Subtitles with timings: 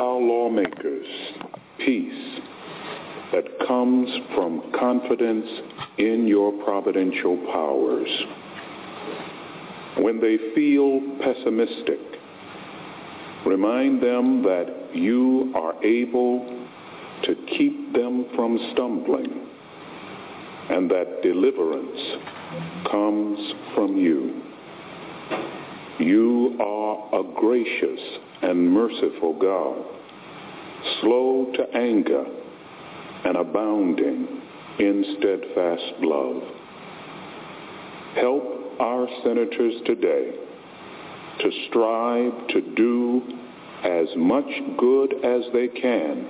[0.00, 1.06] our lawmakers
[1.78, 2.40] peace
[3.32, 5.46] that comes from confidence
[5.98, 8.08] in your providential powers.
[9.98, 11.98] When they feel pessimistic,
[13.46, 16.66] remind them that you are able
[17.24, 19.46] to keep them from stumbling
[20.70, 22.00] and that deliverance
[22.90, 23.38] comes
[23.74, 24.42] from you.
[25.98, 28.00] You are a gracious
[28.42, 29.84] and merciful God,
[31.00, 32.24] slow to anger
[33.24, 34.40] and abounding
[34.78, 36.42] in steadfast love.
[38.14, 40.32] Help our senators today
[41.40, 43.22] to strive to do
[43.84, 46.26] as much good as they can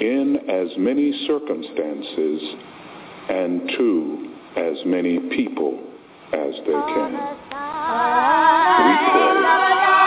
[0.00, 2.42] in as many circumstances
[3.28, 5.82] and to as many people
[6.32, 7.12] as they can.
[8.78, 10.05] We pray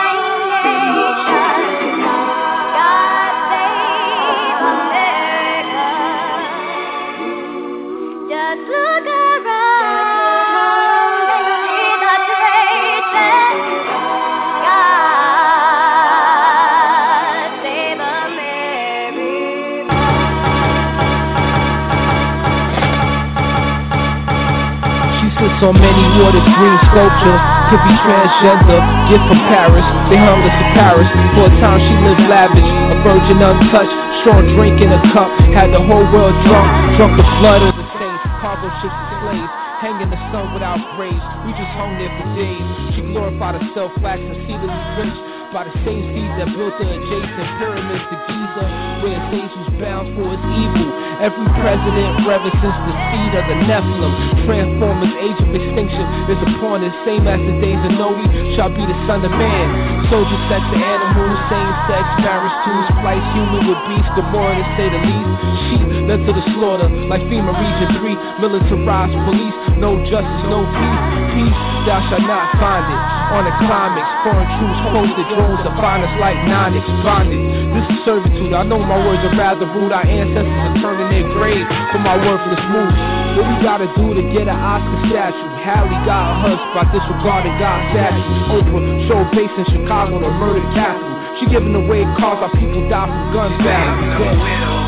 [25.62, 27.59] on many waters, green sculpture.
[27.70, 29.86] Could be transgender, gift from Paris.
[30.10, 31.06] They hung us to Paris.
[31.38, 33.94] For a time she lived lavish, a virgin untouched.
[34.26, 36.66] Strong drink in a cup, had the whole world drunk.
[36.98, 39.52] Drunk with blood of the saints, cargo ships and slaves.
[39.86, 41.22] Hang in the sun without graves.
[41.46, 42.58] We just hung there for days.
[42.98, 45.14] She glorified herself, waxed exceedingly rich.
[45.54, 49.70] By the same seeds that built the adjacent pyramids to Giza, where the sage was
[49.78, 50.88] bound for its evil.
[51.20, 54.12] Every president reverences the seed of the Nephilim.
[54.48, 58.16] Transformers, age of extinction is upon us, same as the days of Noe
[58.56, 59.68] shall be the son of man.
[60.08, 64.64] Soldier sex to animals, same sex, marriage to splice human with beast, the more to
[64.80, 65.32] say the least.
[65.68, 71.04] Sheep led to the slaughter, like FEMA Region 3, militarized police, no justice, no peace.
[71.36, 73.02] Peace, thou shalt not find it.
[73.30, 77.38] On the climax, foreign troops posted, drones to find us like Nonix bonded.
[77.76, 79.92] This is servitude, I know my words are rather rude.
[79.92, 82.96] Our ancestors are turning their grave for my worthless moves.
[83.36, 85.50] What we gotta do to get an Oscar statue?
[85.60, 88.56] Halle got a hush by disregarding God's statue.
[88.56, 91.12] Oprah showed face in Chicago, the murder capital.
[91.38, 94.79] She giving away cars while people die from gun battles.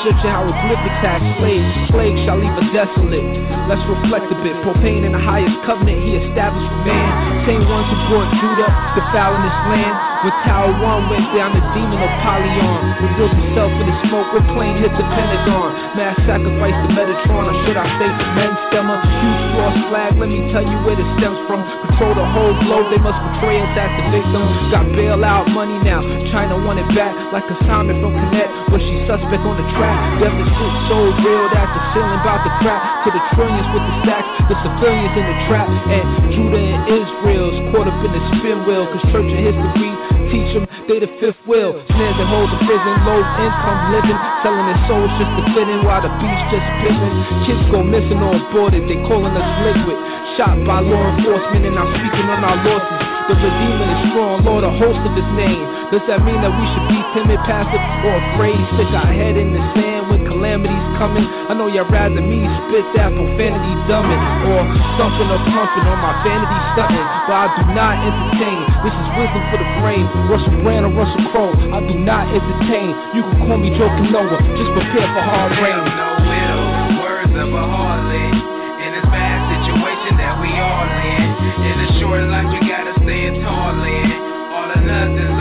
[0.00, 1.68] Egyptian hieroglyphics had slaves.
[1.92, 3.20] Plague shall leave us desolate.
[3.68, 4.56] Let's reflect a bit.
[4.64, 7.44] Profane in the highest covenant he established for man.
[7.44, 10.09] Same ones who brought Judah to foul in this land.
[10.20, 14.28] When Tower 1 went down, the demon of Polyon revealed himself in the smoke.
[14.36, 15.72] With plane hit the Pentagon.
[15.96, 19.00] Mass sacrifice to Metatron, or should I say men stemmer?
[19.00, 21.64] Huge cross flag, let me tell you where it stems from.
[21.88, 24.44] Control the whole globe, they must portray us as the victim.
[24.68, 26.04] Got bailout money now.
[26.28, 30.20] China want it back like a Simon from Connect, But she suspect on the track.
[30.20, 33.08] Deficit so real that the ceiling about to crack.
[33.08, 35.68] To the trillions with the stacks, the civilians in the trap.
[35.88, 40.50] And Judah and Israel's caught up in the spin wheel, cause church and history teach
[40.54, 41.76] them they the fifth wheel.
[41.86, 45.86] Snares that hold the prison, low income living, selling their souls just to fit in
[45.86, 47.14] while the beast just pissing.
[47.46, 49.98] Kids go missing or aborted, they calling us liquid.
[50.34, 53.19] Shot by law enforcement and I'm speaking on our losses.
[53.30, 55.62] The Redeemer is strong, Lord, a host of his name.
[55.94, 58.58] Does that mean that we should be timid, passive, or afraid?
[58.74, 61.22] Stick our head in the sand when calamity's coming.
[61.46, 64.18] I know y'all rather me spit that profanity dumbing,
[64.50, 64.66] or
[64.98, 67.06] thumping or pumping on my vanity stunting.
[67.30, 68.66] But I do not entertain.
[68.82, 70.10] This is wisdom for the brain.
[70.26, 71.54] Russell Brand or Russell Crowe.
[71.54, 72.98] I do not entertain.
[73.14, 74.42] You can call me Joker Noah.
[74.58, 75.78] Just prepare for hard rain.
[75.86, 78.34] No will, words of a harlot.
[78.82, 81.30] In this bad situation that we all in.
[81.62, 82.69] In a short life, we
[83.10, 83.44] in.
[83.44, 85.39] All or nothing,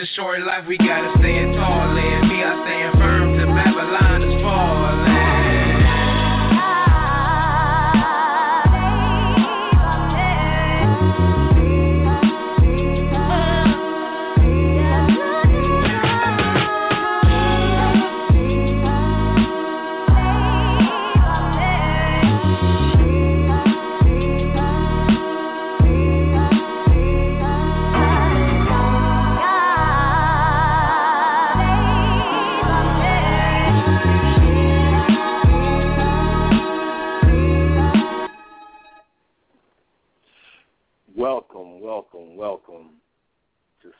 [0.00, 2.28] a short life, we gotta stand tall in.
[2.28, 5.09] Me, I stand firm till Babylon is falling.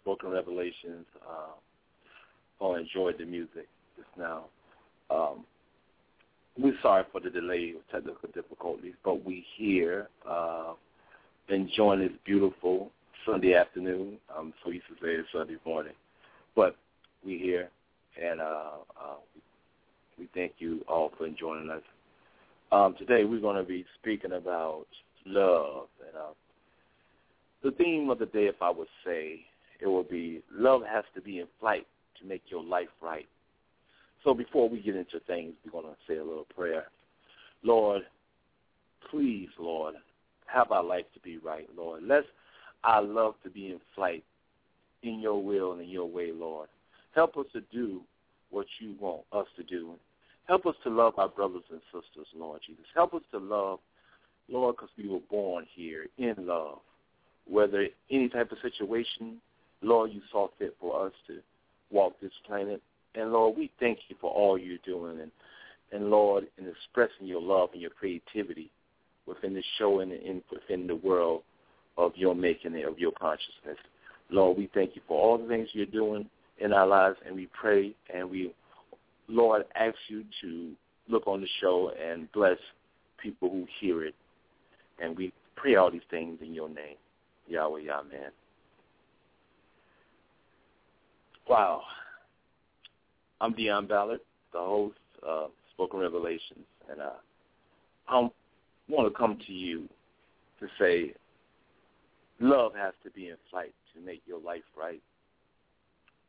[0.03, 1.07] Spoken Revelations.
[2.63, 4.45] I enjoyed the music just now.
[5.11, 5.45] Um,
[6.59, 10.75] we're sorry for the delay of technical difficulties, but we here uh,
[11.49, 12.91] enjoying this beautiful
[13.27, 14.19] Sunday afternoon.
[14.37, 15.95] I'm so used to say it's Sunday morning,
[16.55, 16.77] but
[17.25, 17.71] we here,
[18.23, 18.71] and uh,
[19.01, 19.17] uh,
[20.19, 21.83] we thank you all for joining us.
[22.73, 24.87] Um, today we're going to be speaking about
[25.25, 26.35] love, and uh,
[27.63, 29.41] the theme of the day, if I would say,
[29.81, 31.87] it will be love has to be in flight
[32.21, 33.27] to make your life right.
[34.25, 36.85] So before we get into things, we're going to say a little prayer.
[37.63, 38.03] Lord,
[39.11, 39.95] please, Lord,
[40.47, 42.03] have our life to be right, Lord.
[42.03, 42.25] Let
[42.85, 44.25] our love to be in flight
[45.03, 46.69] in your will and in your way, Lord.
[47.15, 48.03] Help us to do
[48.51, 49.95] what you want us to do.
[50.47, 52.85] Help us to love our brothers and sisters, Lord Jesus.
[52.95, 53.79] Help us to love,
[54.49, 56.81] Lord, because we were born here in love
[57.51, 59.41] whether any type of situation,
[59.83, 61.39] Lord, you saw fit for us to
[61.91, 62.83] walk this planet.
[63.15, 65.31] And Lord, we thank you for all you're doing and
[65.93, 68.71] and Lord, in expressing your love and your creativity
[69.27, 71.43] within the show and in, within the world
[71.99, 73.77] of your making and of your consciousness.
[74.31, 76.29] Lord, we thank you for all the things you're doing
[76.59, 78.55] in our lives and we pray and we
[79.29, 80.73] Lord ask you to
[81.09, 82.59] look on the show and bless
[83.23, 84.15] people who hear it.
[85.03, 86.97] And we pray all these things in your name.
[87.49, 88.31] Yahweh, Amen.
[91.51, 91.83] Wow.
[93.41, 94.21] I'm Deon Ballard,
[94.53, 94.95] the host
[95.25, 97.11] of Spoken Revelations, and uh,
[98.07, 98.29] I
[98.89, 99.89] want to come to you
[100.61, 101.13] to say
[102.39, 105.03] love has to be in flight to make your life right.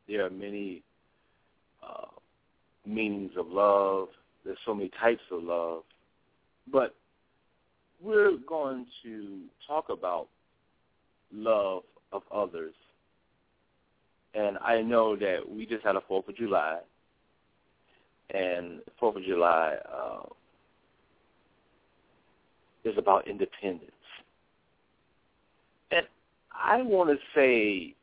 [0.08, 0.82] There are many
[1.88, 2.06] uh,
[2.84, 4.08] meanings of love.
[4.44, 5.84] There's so many types of love.
[6.72, 6.96] But
[8.02, 10.26] we're going to talk about
[11.32, 12.74] love of others.
[14.34, 16.78] And I know that we just had a Fourth of July,
[18.30, 20.22] and Fourth of July uh,
[22.84, 23.90] is about independence.
[25.90, 26.06] And
[26.50, 27.94] I want to say,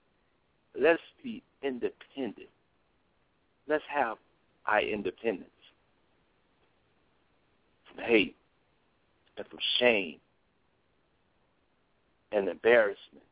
[0.80, 2.50] let's be independent.
[3.68, 4.18] Let's have
[4.68, 5.50] our independence
[7.88, 8.36] from hate
[9.38, 10.18] and from shame
[12.32, 13.26] and embarrassment.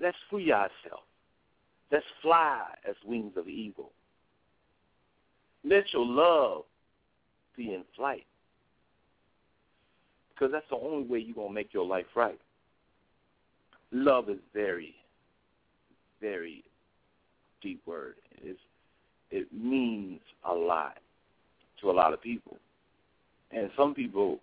[0.00, 1.05] Let's free ourselves.
[1.90, 3.92] Let's fly as wings of eagle.
[5.64, 6.64] Let your love
[7.56, 8.26] be in flight.
[10.34, 12.38] Because that's the only way you're going to make your life right.
[13.92, 14.94] Love is very,
[16.20, 16.62] very
[17.62, 18.16] deep word.
[18.42, 18.58] It's,
[19.30, 20.98] it means a lot
[21.80, 22.58] to a lot of people.
[23.50, 24.40] And some people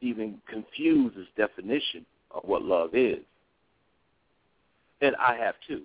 [0.00, 3.20] even confuse its definition of what love is.
[5.00, 5.82] And I have too.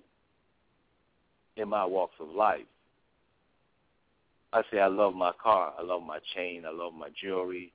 [1.58, 2.66] In my walks of life.
[4.52, 7.72] I say I love my car, I love my chain, I love my jewelry,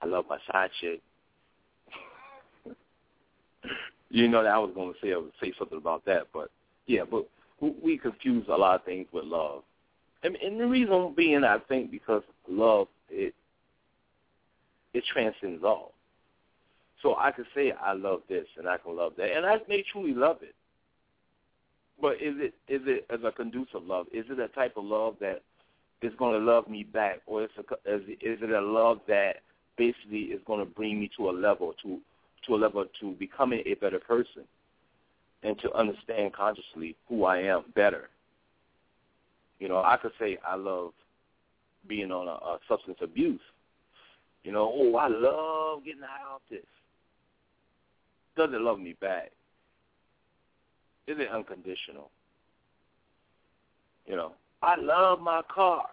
[0.00, 1.00] I love my side chick.
[4.10, 6.50] you know that I was going to say I would say something about that, but
[6.86, 7.26] yeah, but
[7.60, 9.62] we confuse a lot of things with love,
[10.22, 13.34] and, and the reason being, I think, because love it
[14.94, 15.92] it transcends all.
[17.02, 19.84] So I can say I love this and I can love that, and I may
[19.90, 20.54] truly love it.
[22.02, 24.06] But is it is it as a conducive love?
[24.12, 25.42] Is it a type of love that
[26.02, 29.36] is going to love me back, or is it, is it a love that
[29.78, 32.00] basically is going to bring me to a level to
[32.46, 34.42] to a level to becoming a better person
[35.44, 38.08] and to understand consciously who I am better.
[39.60, 40.92] You know, I could say I love
[41.86, 43.40] being on a, a substance abuse.
[44.42, 46.66] You know, oh, I love getting high off this.
[48.36, 49.30] Does it love me back?
[51.06, 52.10] Is it unconditional?
[54.06, 54.32] You know,
[54.62, 55.86] I love my car,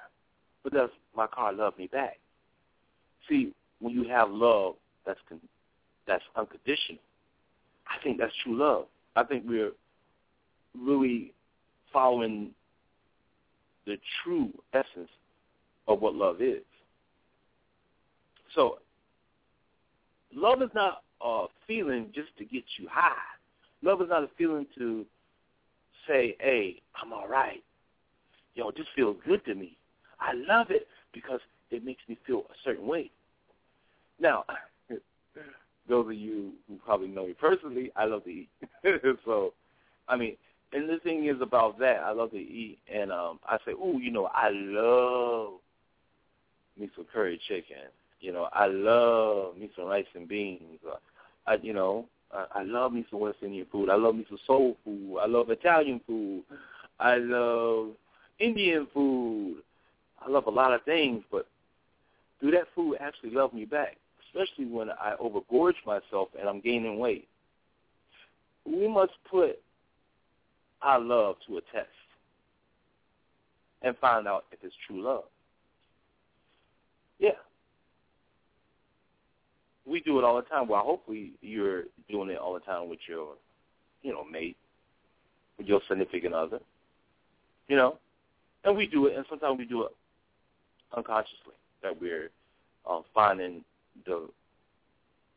[0.63, 2.19] but does my car love me back?
[3.27, 4.75] See, when you have love
[5.05, 5.39] that's con-
[6.07, 7.01] that's unconditional,
[7.87, 8.85] I think that's true love.
[9.15, 9.71] I think we're
[10.77, 11.33] really
[11.91, 12.51] following
[13.85, 15.09] the true essence
[15.87, 16.63] of what love is.
[18.53, 18.79] So,
[20.33, 23.13] love is not a feeling just to get you high.
[23.81, 25.05] Love is not a feeling to
[26.07, 27.63] say, hey, I'm all right.
[28.55, 29.77] Yo, this feels good to me.
[30.19, 31.39] I love it because
[31.71, 33.09] it makes me feel a certain way.
[34.19, 34.43] Now,
[35.89, 38.49] those of you who probably know me personally, I love to eat.
[39.25, 39.53] so,
[40.07, 40.35] I mean,
[40.73, 43.97] and the thing is about that, I love to eat, and um I say, oh,
[43.97, 45.53] you know, I love
[46.77, 47.77] me some curry chicken.
[48.21, 50.79] You know, I love me some rice and beans.
[50.87, 50.97] Uh,
[51.47, 53.89] I, you know, I, I love me some West Indian food.
[53.89, 55.17] I love me some soul food.
[55.21, 56.43] I love Italian food.
[56.99, 57.91] I love
[58.39, 59.57] Indian food.
[60.21, 61.47] I love a lot of things, but
[62.41, 63.97] do that food actually love me back?
[64.29, 67.27] especially when I overgorge myself and I'm gaining weight.
[68.65, 69.59] We must put
[70.81, 71.87] our love to a test
[73.81, 75.23] and find out if it's true love.
[77.19, 77.31] Yeah.
[79.89, 80.67] We do it all the time.
[80.67, 83.29] Well, hopefully you're doing it all the time with your,
[84.03, 84.57] you know, mate,
[85.57, 86.59] with your significant other,
[87.67, 87.97] you know.
[88.63, 89.91] And we do it, and sometimes we do it
[90.95, 92.29] unconsciously, that we're
[92.89, 93.63] uh, finding
[94.05, 94.29] the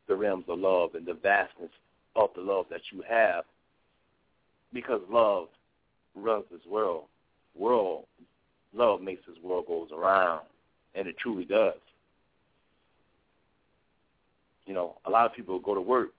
[0.07, 1.69] the realms of love and the vastness
[2.15, 3.45] of the love that you have
[4.73, 5.47] because love
[6.15, 7.05] runs this world.
[7.57, 8.05] World
[8.73, 10.41] love makes this world goes around
[10.95, 11.73] and it truly does.
[14.65, 16.09] You know, a lot of people go to work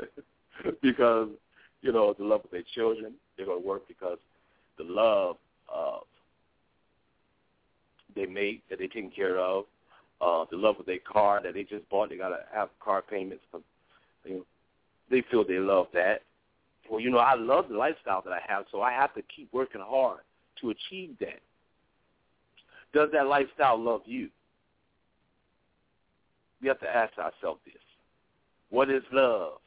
[0.82, 1.28] because,
[1.82, 3.14] you know, the love of their children.
[3.36, 4.18] They go to work because
[4.78, 5.36] the love
[5.68, 6.02] of
[8.14, 9.64] they mate that they taken care of,
[10.20, 12.10] uh, the love of their car that they just bought.
[12.10, 13.42] They got to have car payments.
[13.50, 13.60] For,
[14.24, 14.44] you know,
[15.10, 16.22] they feel they love that.
[16.88, 19.52] Well, you know, I love the lifestyle that I have, so I have to keep
[19.52, 20.20] working hard
[20.60, 21.40] to achieve that.
[22.92, 24.28] Does that lifestyle love you?
[26.64, 27.82] We have to ask ourselves this.
[28.70, 29.58] What is love?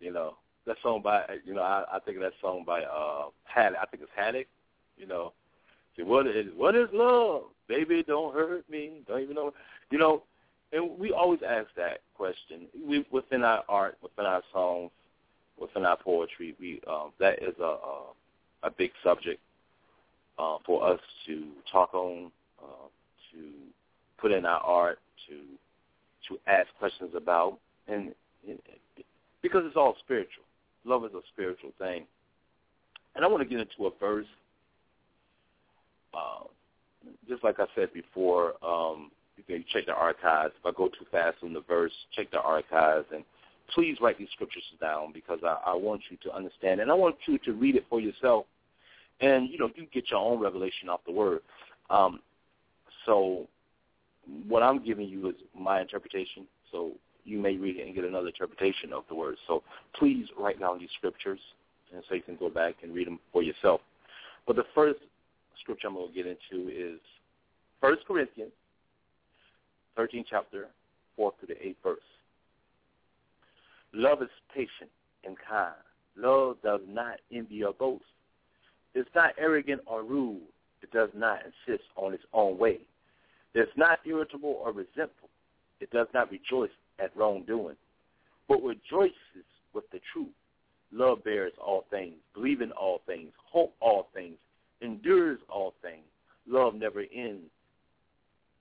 [0.00, 0.34] You know,
[0.66, 3.78] that song by, you know, I, I think of that song by uh, Haddock.
[3.80, 4.48] I think it's Haddock.
[4.98, 5.32] You know,
[5.96, 7.44] say, what is, what is love?
[7.68, 9.02] baby, don't hurt me.
[9.06, 9.52] Don't even know,
[9.90, 10.22] you know.
[10.72, 12.66] And we always ask that question.
[12.86, 14.90] We within our art, within our songs,
[15.58, 18.02] within our poetry, we um, that is a a,
[18.64, 19.40] a big subject
[20.38, 22.30] uh, for us to talk on,
[22.60, 22.88] uh,
[23.32, 23.38] to
[24.18, 25.40] put in our art, to
[26.28, 28.14] to ask questions about, and,
[28.48, 28.58] and
[29.42, 30.44] because it's all spiritual.
[30.86, 32.06] Love is a spiritual thing.
[33.14, 34.26] And I want to get into a verse
[36.14, 36.44] uh,
[37.28, 40.54] just like I said before, um, you can check the archives.
[40.58, 43.24] If I go too fast on the verse, check the archives and
[43.74, 47.16] please write these scriptures down because I, I want you to understand and I want
[47.26, 48.46] you to read it for yourself.
[49.20, 51.40] And you know, you get your own revelation off the word.
[51.90, 52.20] Um,
[53.06, 53.48] so
[54.48, 56.46] what I'm giving you is my interpretation.
[56.70, 56.92] So
[57.24, 59.36] you may read it and get another interpretation of the word.
[59.46, 59.62] So
[59.98, 61.40] please write down these scriptures
[61.94, 63.80] and so you can go back and read them for yourself.
[64.46, 65.00] But the first
[65.60, 67.00] scripture I'm going to get into is
[67.80, 68.52] First Corinthians,
[69.98, 70.68] 13th chapter,
[71.18, 71.98] 4th to the 8th verse.
[73.92, 74.90] Love is patient
[75.24, 75.74] and kind.
[76.16, 78.04] Love does not envy or boast.
[78.94, 80.42] It's not arrogant or rude.
[80.82, 82.80] It does not insist on its own way.
[83.54, 85.28] It's not irritable or resentful.
[85.80, 87.76] It does not rejoice at wrongdoing,
[88.48, 89.14] but rejoices
[89.72, 90.28] with the truth.
[90.92, 94.36] Love bears all things, believe in all things, hope all things,
[94.80, 96.04] endures all things.
[96.46, 97.50] Love never ends.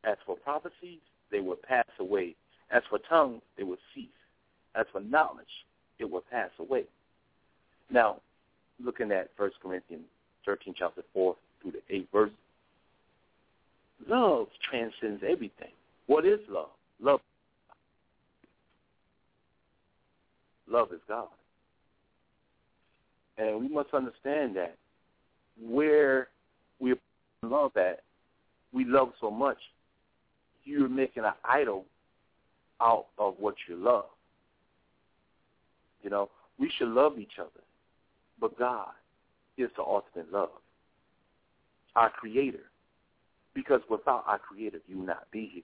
[0.03, 0.99] As for prophecies,
[1.31, 2.35] they will pass away.
[2.71, 4.07] As for tongues, they will cease.
[4.75, 5.45] As for knowledge,
[5.99, 6.85] it will pass away.
[7.91, 8.21] Now,
[8.83, 10.05] looking at 1 Corinthians
[10.45, 12.31] 13, chapter 4 through the 8th verse,
[14.07, 15.71] love transcends everything.
[16.07, 16.69] What is love?
[17.01, 17.21] Love.
[20.69, 21.27] Love is God.
[23.37, 24.75] And we must understand that
[25.61, 26.27] where
[26.79, 26.93] we
[27.41, 28.01] love at,
[28.71, 29.57] we love so much,
[30.63, 31.85] you're making an idol
[32.81, 34.05] out of what you love.
[36.01, 36.29] You know,
[36.59, 37.49] we should love each other,
[38.39, 38.89] but God
[39.57, 40.49] is the ultimate love,
[41.95, 42.59] our Creator.
[43.53, 45.63] Because without our Creator, you would not be here.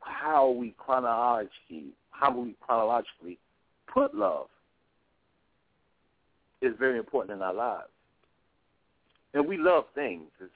[0.00, 3.38] How we chronologically, how we chronologically
[3.92, 4.46] put love
[6.62, 7.88] is very important in our lives.
[9.34, 10.24] And we love things.
[10.38, 10.50] There's,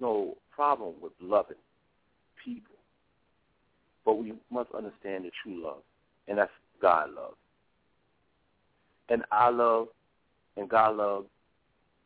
[0.00, 1.56] no problem with loving
[2.44, 2.76] people.
[4.04, 5.82] But we must understand the true love,
[6.28, 7.34] and that's God love.
[9.08, 9.88] And our love
[10.56, 11.24] and God love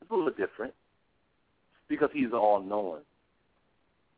[0.00, 0.72] is a little different
[1.92, 3.02] because he's all-knowing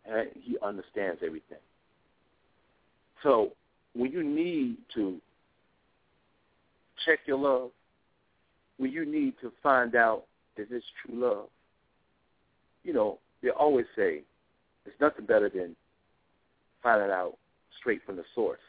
[0.08, 1.58] and he understands everything.
[3.24, 3.50] So
[3.96, 5.20] when you need to
[7.04, 7.70] check your love,
[8.76, 10.22] when you need to find out
[10.56, 11.48] if it's true love,
[12.84, 14.20] you know, they always say
[14.86, 15.74] it's nothing better than
[16.80, 17.36] finding out
[17.80, 18.60] straight from the source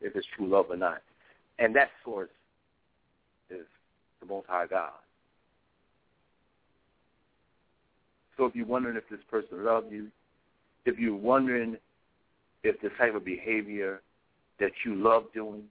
[0.00, 1.00] if it's true love or not.
[1.60, 2.30] And that source
[3.50, 3.66] is
[4.18, 4.90] the Most High God.
[8.36, 10.08] So if you're wondering if this person loves you,
[10.84, 11.76] if you're wondering
[12.62, 14.02] if the type of behavior
[14.60, 15.62] that you love doing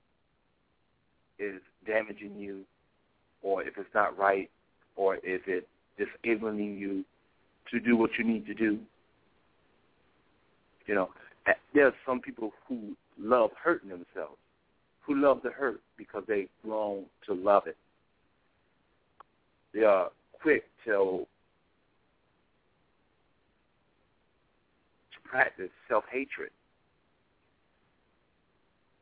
[1.40, 2.62] is damaging you,
[3.42, 4.50] or if it's not right,
[4.96, 5.68] or if it
[5.98, 7.04] disabling you
[7.72, 8.80] to do what you need to do,
[10.88, 11.10] you know,
[11.74, 14.38] there are some people who love hurting themselves,
[15.02, 17.78] who love to hurt because they've grown to love it.
[19.74, 20.10] They are
[20.42, 21.26] quick to
[25.12, 26.50] to practice self-hatred.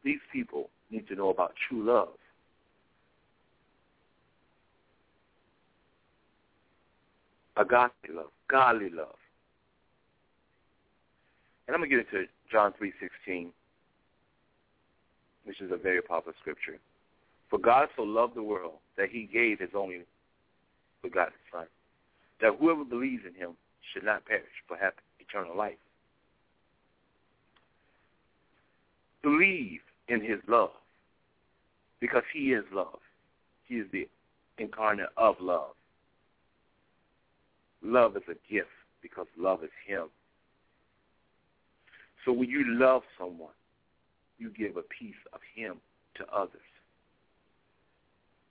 [0.04, 2.16] These people need to know about true love.
[7.56, 9.16] Agape love, godly love.
[11.68, 13.50] And I'm going to get into John 3.16,
[15.46, 16.80] which is a very popular scripture.
[17.52, 20.02] For God so loved the world that he gave his only
[21.04, 21.68] begotten Son,
[22.42, 23.52] that whoever believes in him
[23.94, 25.78] should not perish, but have eternal life.
[29.24, 30.72] Believe in his love,
[32.00, 33.00] because he is love.
[33.68, 34.08] He is the
[34.58, 35.72] incarnate of love.
[37.82, 38.68] Love is a gift,
[39.02, 40.08] because love is him.
[42.26, 43.54] So when you love someone,
[44.38, 45.78] you give a piece of him
[46.16, 46.62] to others.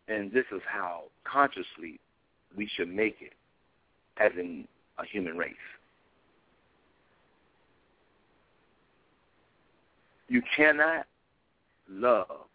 [0.08, 2.00] And this is how consciously
[2.56, 3.32] we should make it
[4.18, 4.66] as in
[4.98, 5.54] a human race.
[10.32, 11.04] You cannot
[11.90, 12.46] love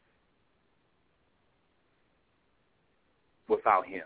[3.47, 4.05] without him.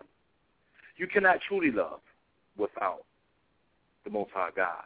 [0.98, 2.02] You cannot truly love
[2.58, 3.06] without
[4.04, 4.84] the Most High God.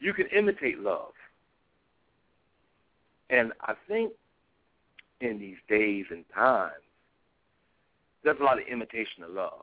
[0.00, 1.12] You can imitate love.
[3.30, 4.12] And I think
[5.20, 6.72] in these days and times,
[8.24, 9.62] there's a lot of imitation of love.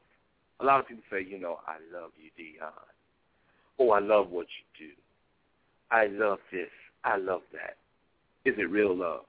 [0.61, 2.71] A lot of people say, you know, I love you, Deon.
[3.79, 4.93] Oh, I love what you do.
[5.91, 6.69] I love this.
[7.05, 7.77] I love that.
[8.43, 9.21] Is it real love?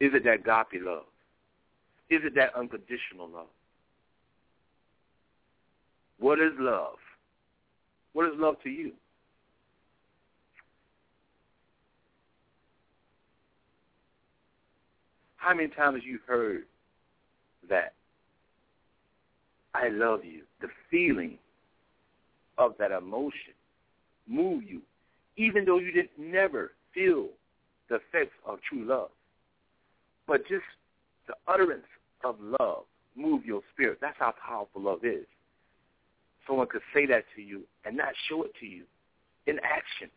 [0.00, 1.04] Is it that agape love?
[2.10, 3.46] Is it that unconditional love?
[6.18, 6.96] What is love?
[8.14, 8.92] What is love to you?
[15.36, 16.64] How many times you heard
[17.68, 17.94] that
[19.74, 20.42] I love you?
[20.60, 21.38] The feeling
[22.58, 23.54] of that emotion
[24.28, 24.80] move you,
[25.42, 27.28] even though you didn't never feel
[27.88, 29.10] the effects of true love.
[30.26, 30.64] But just
[31.26, 31.86] the utterance
[32.24, 32.84] of love
[33.16, 33.98] move your spirit.
[34.00, 35.26] That's how powerful love is
[36.46, 38.84] someone could say that to you and not show it to you
[39.46, 40.10] in action.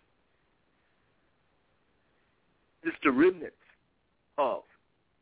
[2.84, 3.56] Just the remnants
[4.38, 4.62] of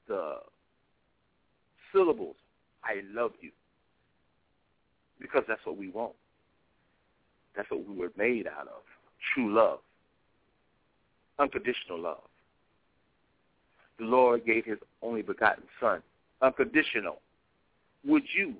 [0.08, 0.36] the
[1.94, 2.36] syllables,
[2.84, 3.52] I love you.
[5.20, 6.14] Because that's what we want.
[7.56, 8.82] That's what we were made out of.
[9.34, 9.80] True love.
[11.40, 12.22] Unconditional love.
[14.00, 16.02] the Lord gave his only begotten son,
[16.42, 17.20] unconditional.
[18.06, 18.56] Would you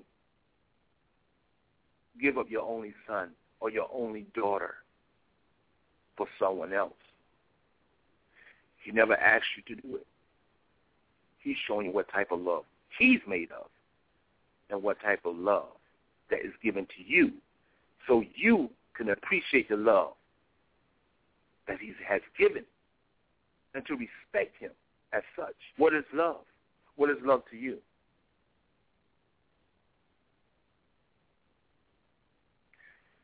[2.20, 4.74] give up your only son or your only daughter
[6.16, 6.92] for someone else?
[8.82, 10.06] He never asked you to do it.
[11.40, 12.64] He's showing you what type of love
[12.98, 13.66] he's made of
[14.70, 15.68] and what type of love
[16.30, 17.32] that is given to you
[18.06, 20.12] so you can appreciate the love
[21.66, 22.64] that he has given
[23.74, 24.70] and to respect him
[25.12, 25.54] as such.
[25.76, 26.44] What is love?
[26.96, 27.78] What is love to you?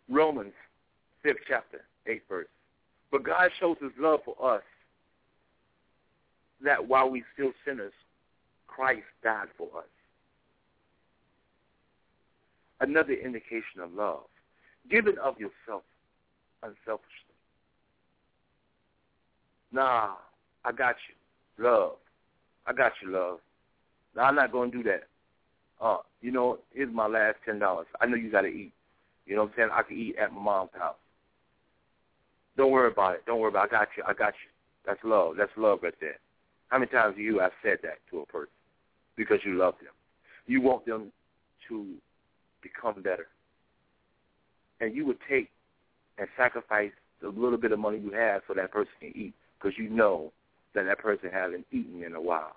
[0.08, 0.52] Romans,
[1.24, 2.46] 5th chapter, 8th verse.
[3.12, 4.62] But God shows his love for us
[6.62, 7.92] that while we still sinners,
[8.66, 9.84] Christ died for us.
[12.80, 14.24] Another indication of love.
[14.90, 15.82] Giving of yourself
[16.62, 17.29] unselfishly.
[19.72, 20.14] Nah,
[20.64, 21.64] I got you.
[21.64, 21.92] Love.
[22.66, 23.38] I got you, love.
[24.16, 25.04] Now, I'm not to do that.
[25.80, 27.84] Uh, you know, here's my last $10.
[28.00, 28.72] I know you got to eat.
[29.26, 29.68] You know what I'm saying?
[29.72, 30.96] I can eat at my mom's house.
[32.56, 33.26] Don't worry about it.
[33.26, 33.74] Don't worry about it.
[33.74, 34.02] I got you.
[34.06, 34.50] I got you.
[34.84, 35.34] That's love.
[35.38, 36.18] That's love right there.
[36.68, 38.52] How many times have you have said that to a person
[39.16, 39.92] because you love them?
[40.46, 41.12] You want them
[41.68, 41.86] to
[42.62, 43.28] become better.
[44.80, 45.50] And you would take
[46.18, 49.76] and sacrifice the little bit of money you have so that person can eat because
[49.78, 50.32] you know
[50.74, 52.56] that that person hasn't eaten in a while.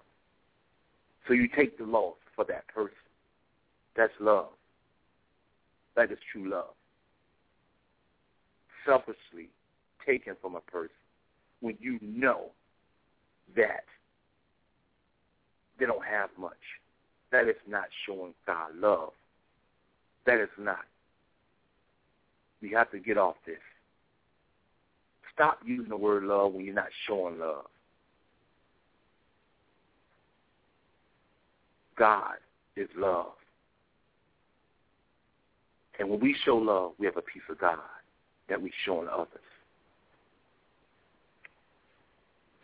[1.28, 2.98] So you take the loss for that person.
[3.96, 4.50] That's love.
[5.96, 6.74] That is true love.
[8.86, 9.50] Selfishly
[10.06, 10.90] taken from a person
[11.62, 12.48] when you know
[13.56, 13.86] that
[15.80, 16.52] they don't have much.
[17.32, 19.12] That is not showing God love.
[20.26, 20.86] That is not.
[22.62, 23.58] We have to get off this.
[25.36, 27.66] Stop using the word love when you're not showing love.
[31.98, 32.36] God
[32.76, 33.34] is love.
[36.00, 37.78] And when we show love, we have a piece of God
[38.50, 39.28] that we show in others.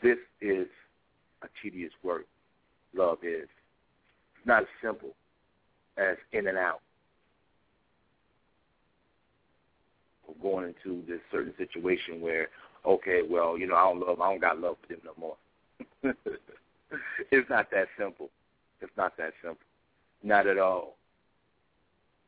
[0.01, 0.67] This is
[1.43, 2.25] a tedious work.
[2.95, 3.47] Love is.
[4.37, 5.15] It's not as simple
[5.97, 6.81] as in and out.
[10.41, 12.49] Going into this certain situation where,
[12.85, 15.35] okay, well, you know, I don't love, I don't got love for them no more.
[17.31, 18.29] it's not that simple.
[18.81, 19.65] It's not that simple.
[20.23, 20.95] Not at all.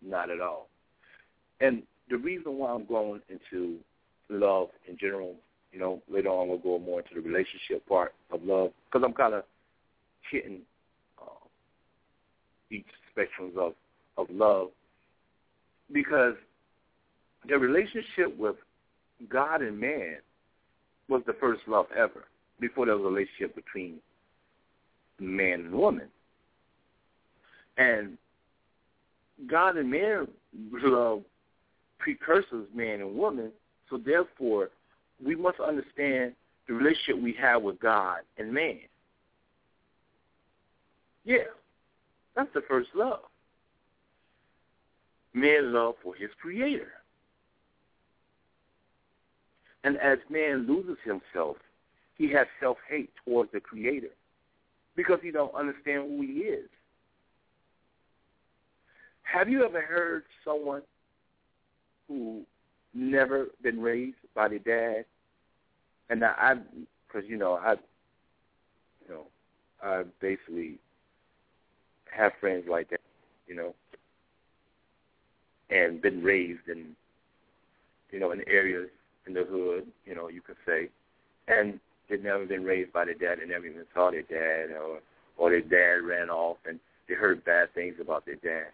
[0.01, 0.67] Not at all.
[1.59, 3.77] And the reason why I'm going into
[4.29, 5.35] love in general,
[5.71, 9.13] you know, later on we'll go more into the relationship part of love because I'm
[9.13, 9.43] kind of
[10.29, 10.61] hitting
[11.21, 11.45] uh,
[12.69, 13.73] each spectrums of
[14.17, 14.69] of love
[15.91, 16.35] because
[17.47, 18.55] the relationship with
[19.29, 20.17] God and man
[21.09, 22.25] was the first love ever
[22.59, 23.95] before there was a relationship between
[25.19, 26.07] man and woman.
[27.77, 28.17] And
[29.49, 30.27] God and man
[30.71, 31.23] love
[31.99, 33.51] precursors man and woman,
[33.89, 34.69] so therefore
[35.23, 36.33] we must understand
[36.67, 38.79] the relationship we have with God and man.
[41.23, 41.49] Yeah,
[42.35, 43.19] that's the first love.
[45.33, 46.91] Man love for his creator.
[49.83, 51.57] And as man loses himself,
[52.17, 54.09] he has self-hate towards the creator
[54.95, 56.69] because he don't understand who he is.
[59.23, 60.81] Have you ever heard someone
[62.07, 62.43] who
[62.93, 65.05] never been raised by their dad,
[66.09, 66.55] and I,
[67.07, 67.73] because you know, I,
[69.07, 69.27] you know,
[69.81, 70.77] I basically
[72.11, 72.99] have friends like that,
[73.47, 73.73] you know,
[75.69, 76.87] and been raised in,
[78.11, 78.89] you know, in areas
[79.27, 80.89] in the hood, you know, you could say,
[81.47, 81.79] and
[82.09, 83.39] they've never been raised by their dad.
[83.39, 84.99] They never even saw their dad, or
[85.37, 88.67] or their dad ran off and they heard bad things about their dad.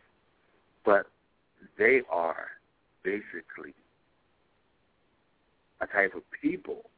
[0.85, 1.07] But
[1.77, 2.47] they are
[3.03, 3.73] basically
[5.81, 6.89] a type of people,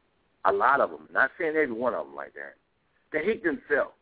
[0.44, 2.54] a lot of them, not saying every one of them like that,
[3.12, 3.94] they hate themselves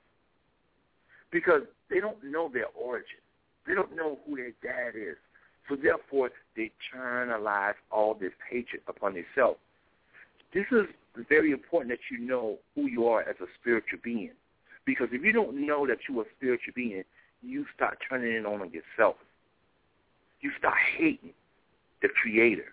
[1.31, 3.19] because they don't know their origin.
[3.67, 5.17] They don't know who their dad is.
[5.69, 9.59] So therefore, they internalize all this hatred upon themselves.
[10.55, 10.87] This is
[11.29, 14.33] very important that you know who you are as a spiritual being.
[14.87, 17.05] Because if you don't know that you're a spiritual being,
[17.43, 19.17] you start turning it on yourself.
[20.41, 21.35] You start hating
[22.01, 22.73] the Creator.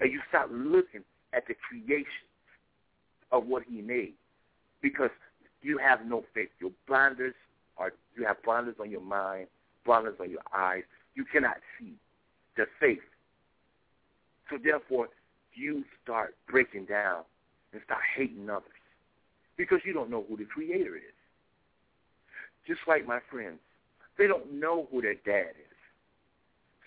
[0.00, 2.06] And you start looking at the creation
[3.32, 4.14] of what He made.
[4.82, 5.10] Because
[5.62, 6.50] you have no faith.
[6.60, 7.34] Your blinders
[7.78, 9.46] are, you have blinders on your mind,
[9.86, 10.82] blinders on your eyes.
[11.14, 11.94] You cannot see
[12.56, 12.98] the faith.
[14.50, 15.08] So therefore,
[15.54, 17.22] you start breaking down
[17.72, 18.68] and start hating others.
[19.56, 21.02] because you don't know who the creator is.
[22.66, 23.58] Just like my friends,
[24.18, 25.76] they don't know who their dad is.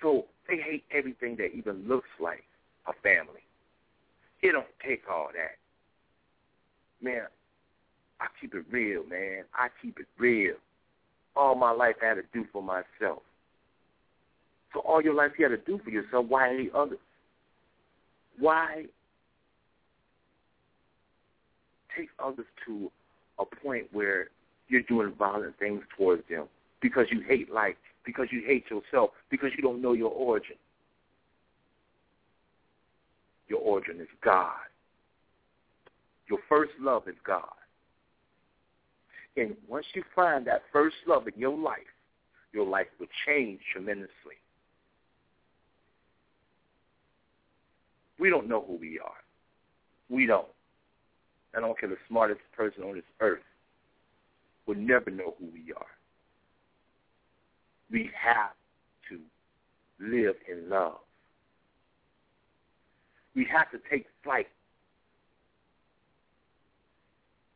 [0.01, 2.43] So they hate everything that even looks like
[2.87, 3.41] a family.
[4.41, 5.57] It don't take all that.
[7.01, 7.27] Man,
[8.19, 9.43] I keep it real, man.
[9.53, 10.55] I keep it real.
[11.35, 13.21] All my life I had to do for myself.
[14.77, 16.99] So all your life you had to do for yourself, why hate others?
[18.37, 18.83] Why
[21.97, 22.91] take others to
[23.39, 24.27] a point where
[24.67, 26.45] you're doing violent things towards them
[26.79, 30.57] because you hate life, because you hate yourself, because you don't know your origin.
[33.47, 34.51] Your origin is God.
[36.29, 37.41] Your first love is God.
[39.37, 41.79] And once you find that first love in your life,
[42.53, 44.37] your life will change tremendously.
[48.27, 49.23] We don't know who we are.
[50.09, 50.49] We don't.
[51.55, 53.39] I don't care the smartest person on this earth
[54.65, 55.85] will never know who we are.
[57.89, 58.51] We have
[59.07, 59.19] to
[60.05, 60.97] live in love.
[63.33, 64.47] We have to take flight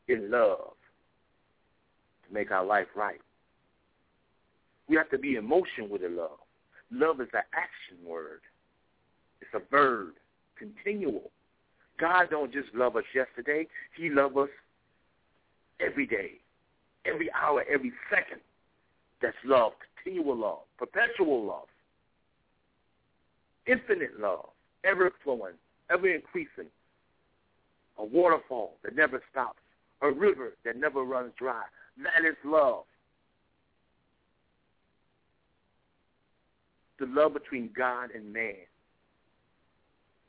[0.08, 0.72] in love
[2.26, 3.20] to make our life right.
[4.88, 6.40] We have to be in motion with the love.
[6.94, 8.40] Love is an action word.
[9.42, 10.14] It's a verb,
[10.62, 11.32] continual.
[12.00, 13.68] God don't just love us yesterday.
[13.98, 14.50] He loves us
[15.80, 16.34] every day,
[17.06, 18.42] every hour, every second.
[19.22, 21.68] That's love, continual love, perpetual love,
[23.68, 24.50] infinite love,
[24.84, 25.54] ever flowing,
[25.92, 26.70] ever increasing,
[27.98, 29.60] a waterfall that never stops,
[30.02, 31.64] a river that never runs dry.
[31.98, 32.84] That is love.
[37.00, 38.56] The love between God and man.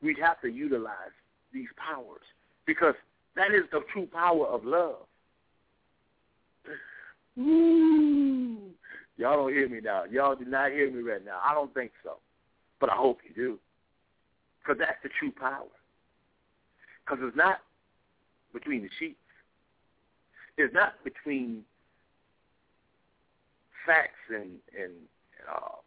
[0.03, 1.15] We have to utilize
[1.53, 2.21] these powers
[2.65, 2.95] because
[3.35, 5.05] that is the true power of love.
[7.39, 8.57] Ooh.
[9.17, 10.03] Y'all don't hear me now.
[10.05, 11.39] Y'all do not hear me right now.
[11.43, 12.17] I don't think so.
[12.79, 13.59] But I hope you do.
[14.61, 15.63] Because that's the true power.
[17.05, 17.59] Because it's not
[18.53, 19.17] between the sheets.
[20.57, 21.63] It's not between
[23.85, 24.93] facts and, and
[25.51, 25.77] uh,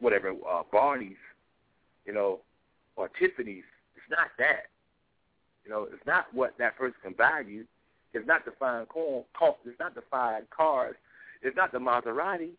[0.00, 1.16] whatever, uh, Barney's,
[2.06, 2.40] you know,
[2.96, 3.64] or Tiffany's.
[3.96, 4.66] It's not that.
[5.64, 7.64] You know, it's not what that person can buy you.
[8.14, 9.24] It's not the fine corn.
[9.64, 10.94] It's not the fine cars.
[11.42, 12.50] It's not the Maserati.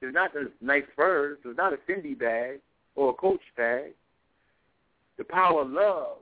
[0.00, 1.38] It's not the nice furs.
[1.44, 2.60] It's not a Fendi bag
[2.94, 3.92] or a Coach bag.
[5.18, 6.18] The power of love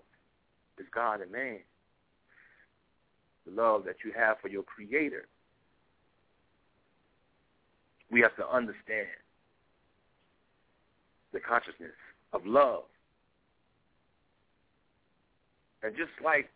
[0.79, 1.59] is God and man.
[3.47, 5.27] The love that you have for your Creator.
[8.11, 9.07] We have to understand
[11.33, 11.93] the consciousness
[12.33, 12.85] of love.
[15.83, 16.51] And just like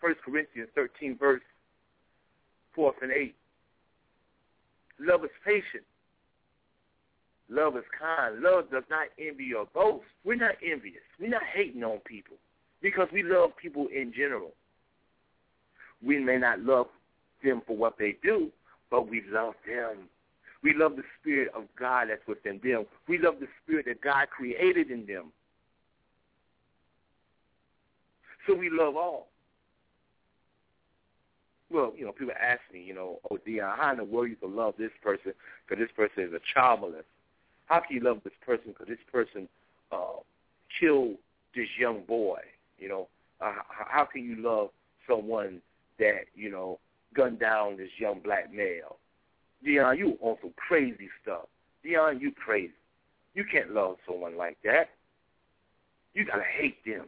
[0.00, 1.42] 1 Corinthians 13, verse
[2.74, 3.34] 4 and 8,
[5.00, 5.84] love is patient.
[7.50, 8.40] Love is kind.
[8.40, 10.04] Love does not envy or boast.
[10.24, 11.02] We're not envious.
[11.20, 12.36] We're not hating on people
[12.80, 14.52] because we love people in general.
[16.02, 16.86] We may not love
[17.42, 18.50] them for what they do,
[18.90, 20.08] but we love them.
[20.64, 22.86] We love the spirit of God that's within them.
[23.06, 25.26] We love the spirit that God created in them.
[28.46, 29.28] So we love all.
[31.70, 34.36] Well, you know, people ask me, you know, oh, Deon, how in the world you
[34.36, 35.32] can love this person
[35.68, 37.04] because this person is a child molester?
[37.66, 39.48] How can you love this person because this person
[39.92, 40.20] uh,
[40.80, 41.16] killed
[41.54, 42.40] this young boy?
[42.78, 43.08] You know,
[43.40, 44.70] uh, how can you love
[45.08, 45.60] someone
[45.98, 46.78] that you know
[47.14, 48.96] gunned down this young black male?
[49.66, 51.46] Deon, you on some crazy stuff.
[51.84, 52.72] Deon, you crazy.
[53.34, 54.90] You can't love someone like that.
[56.14, 57.06] You gotta hate them.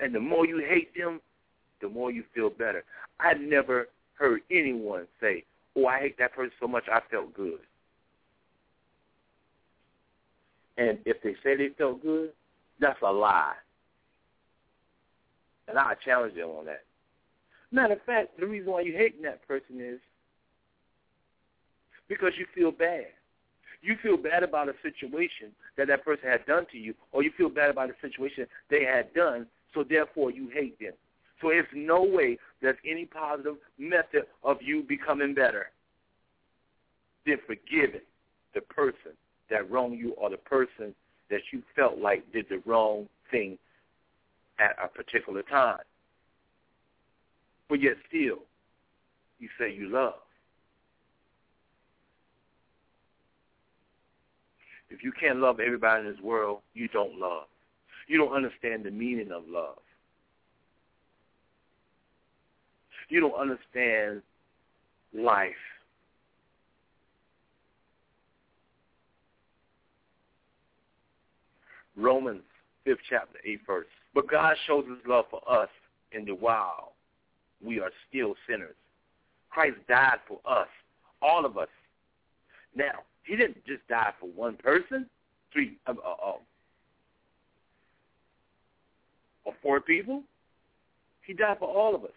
[0.00, 1.20] And the more you hate them,
[1.80, 2.84] the more you feel better.
[3.20, 5.44] I never heard anyone say,
[5.76, 7.60] "Oh, I hate that person so much I felt good."
[10.76, 12.32] And if they say they felt good,
[12.78, 13.56] that's a lie.
[15.66, 16.84] And I challenge them on that.
[17.70, 20.00] Matter of fact, the reason why you hating that person is
[22.08, 23.06] because you feel bad.
[23.80, 27.30] You feel bad about a situation that that person had done to you, or you
[27.36, 30.94] feel bad about a situation they had done, so therefore you hate them.
[31.40, 35.66] So there's no way there's any positive method of you becoming better
[37.24, 38.00] than forgiving
[38.54, 39.12] the person
[39.50, 40.94] that wronged you or the person
[41.30, 43.58] that you felt like did the wrong thing
[44.58, 45.78] at a particular time.
[47.68, 48.38] But yet still,
[49.38, 50.14] you say you love.
[54.90, 57.44] If you can't love everybody in this world, you don't love.
[58.06, 59.78] You don't understand the meaning of love.
[63.08, 64.22] You don't understand
[65.14, 65.52] life.
[71.96, 72.42] Romans
[72.86, 73.86] 5th chapter, 8th verse.
[74.14, 75.68] But God shows his love for us
[76.12, 76.92] in the while
[77.64, 78.76] we are still sinners.
[79.50, 80.68] Christ died for us,
[81.20, 81.68] all of us.
[82.74, 85.06] Now, he didn't just die for one person,
[85.52, 86.32] three, uh, uh, uh,
[89.44, 90.22] or four people.
[91.26, 92.10] He died for all of us.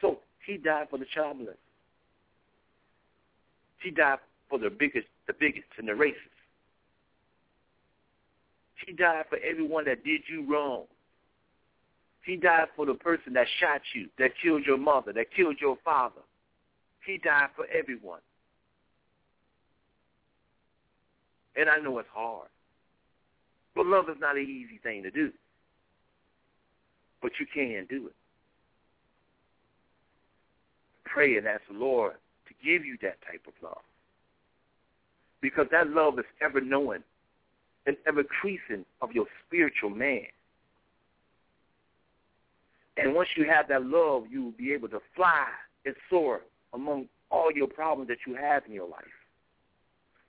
[0.00, 1.58] So he died for the childless.
[3.82, 6.14] He died for the biggest, the biggest and the racist.
[8.86, 10.84] He died for everyone that did you wrong.
[12.24, 15.76] He died for the person that shot you, that killed your mother, that killed your
[15.84, 16.22] father.
[17.04, 18.20] He died for everyone.
[21.56, 22.48] And I know it's hard.
[23.74, 25.30] But love is not an easy thing to do.
[27.22, 28.14] But you can do it.
[31.04, 32.14] Pray and ask the Lord
[32.48, 33.82] to give you that type of love.
[35.40, 37.02] Because that love is ever knowing
[37.86, 40.26] and ever increasing of your spiritual man.
[42.96, 45.46] And once you have that love, you will be able to fly
[45.86, 46.42] and soar
[46.74, 49.19] among all your problems that you have in your life.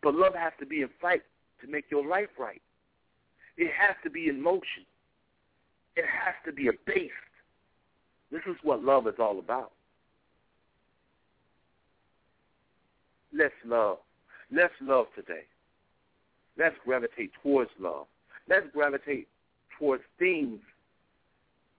[0.01, 1.21] But love has to be in fight
[1.61, 2.61] to make your life right.
[3.57, 4.85] It has to be in motion.
[5.95, 7.11] It has to be a base.
[8.31, 9.71] This is what love is all about.
[13.33, 13.97] Let's love.
[14.51, 15.43] Let's love today.
[16.57, 18.07] Let's gravitate towards love.
[18.49, 19.27] Let's gravitate
[19.77, 20.59] towards things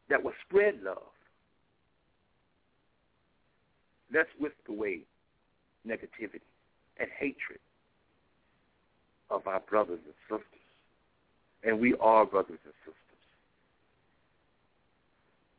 [0.09, 0.99] that will spread love.
[4.13, 5.01] Let's whisk away
[5.87, 6.41] negativity
[6.99, 7.59] and hatred
[9.33, 10.47] of our brothers and sisters.
[11.64, 12.95] And we are brothers and sisters,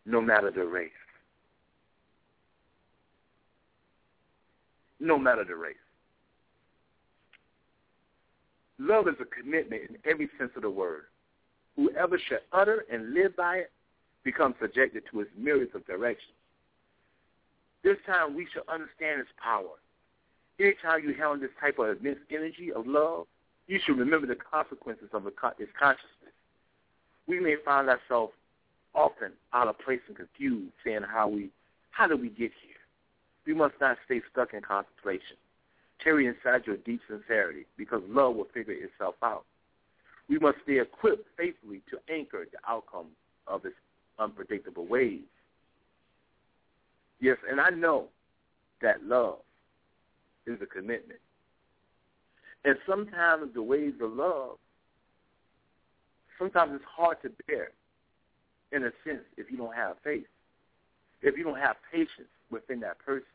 [0.06, 0.92] no matter the race.
[5.00, 5.76] No matter the race.
[8.80, 11.04] Love is a commitment in every sense of the word.
[11.76, 13.72] Whoever shall utter and live by it
[14.24, 16.36] becomes subjected to its myriads of directions.
[17.84, 19.80] This time we shall understand its power.
[20.60, 23.26] Anytime you handle this type of immense energy of love,
[23.68, 25.38] you should remember the consequences of its
[25.80, 26.34] consciousness.
[27.28, 28.34] We may find ourselves
[28.94, 31.50] often out of place and confused, saying how we,
[31.92, 32.82] how did we get here?
[33.46, 35.38] We must not stay stuck in contemplation.
[36.04, 39.46] Tarry inside your deep sincerity, because love will figure itself out.
[40.30, 43.08] We must stay equipped faithfully to anchor the outcome
[43.48, 43.76] of its
[44.20, 45.22] unpredictable ways.
[47.20, 48.08] Yes, and I know
[48.82, 49.38] that love
[50.46, 51.20] is a commitment.
[52.66, 54.58] And sometimes the ways of love,
[56.40, 57.70] sometimes it's hard to bear
[58.72, 60.26] in a sense if you don't have faith,
[61.22, 63.26] if you don't have patience within that person.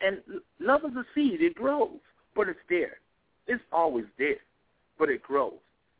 [0.00, 0.18] And
[0.58, 1.42] love is a seed.
[1.42, 2.00] It grows,
[2.34, 2.96] but it's there.
[3.46, 4.40] It's always there,
[4.98, 5.58] but it grows.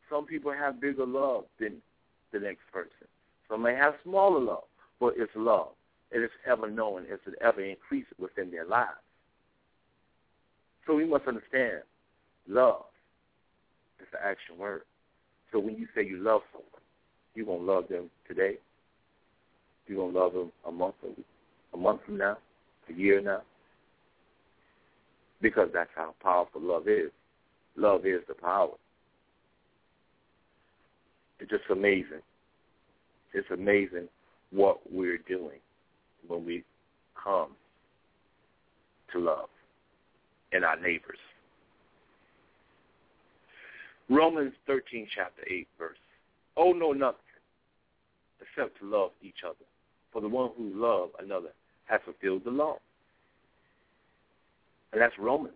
[0.08, 1.76] Some people have bigger love than
[2.32, 3.06] the next person.
[3.48, 4.64] Some may have smaller love,
[4.98, 5.68] but it's love.
[6.12, 7.06] And It is ever known.
[7.08, 8.90] It's ever increasing within their lives.
[10.86, 11.82] So we must understand
[12.50, 12.84] love
[14.00, 14.82] is the action word.
[15.52, 16.66] So when you say you love someone,
[17.34, 18.54] you're going to love them today.
[19.86, 20.94] You're going to love them a month,
[21.72, 22.38] a month from now,
[22.88, 23.42] a year now,
[25.40, 27.10] because that's how powerful love is.
[27.76, 28.74] Love is the power.
[31.38, 32.22] It's just amazing.
[33.32, 34.08] It's amazing
[34.50, 35.60] what we're doing
[36.26, 36.64] when we
[37.22, 37.50] come
[39.12, 39.48] to love
[40.52, 41.18] in our neighbors.
[44.10, 45.96] Romans 13, chapter 8, verse.
[46.56, 47.20] Oh, no, nothing
[48.40, 49.64] except to love each other.
[50.12, 51.50] For the one who loves another
[51.84, 52.78] has fulfilled the law.
[54.92, 55.54] And that's Romans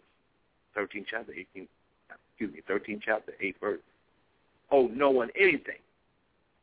[0.75, 1.67] 13 chapter 18,
[2.31, 3.81] excuse me, 13 chapter 8 verse.
[4.71, 5.81] Oh, no one anything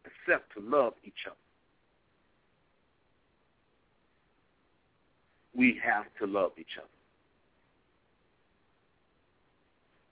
[0.06, 1.36] except to love each other.
[5.54, 6.88] We have to love each other.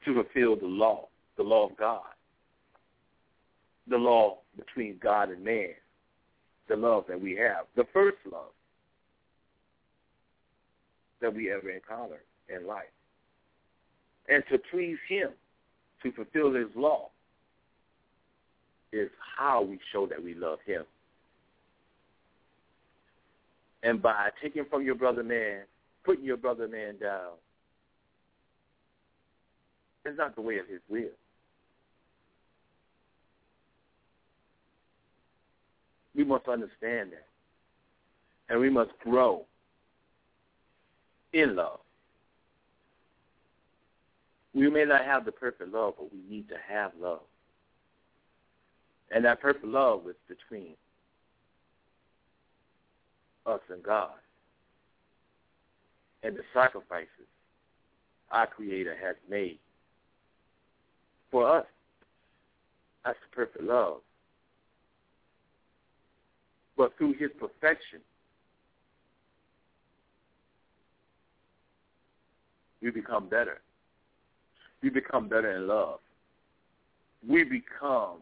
[0.05, 1.07] To fulfill the law,
[1.39, 2.03] the law of God.
[3.87, 5.69] The law between God and man.
[6.67, 7.65] The love that we have.
[7.77, 8.51] The first love
[11.21, 12.19] that we ever encountered
[12.53, 12.91] in life.
[14.27, 15.29] And to please him,
[16.03, 17.07] to fulfill his law,
[18.91, 20.83] is how we show that we love him.
[23.81, 25.61] And by taking from your brother man,
[26.03, 27.31] putting your brother man down,
[30.03, 31.11] it's not the way of his will.
[36.19, 37.27] We must understand that.
[38.49, 39.45] And we must grow
[41.31, 41.79] in love.
[44.53, 47.21] We may not have the perfect love, but we need to have love.
[49.15, 50.73] And that perfect love is between
[53.45, 54.09] us and God.
[56.23, 57.07] And the sacrifices
[58.29, 59.59] our Creator has made
[61.31, 61.65] for us.
[63.05, 64.01] That's the perfect love.
[66.79, 67.99] But through his perfection,
[72.81, 73.59] we become better.
[74.81, 75.99] We become better in love.
[77.27, 78.19] We become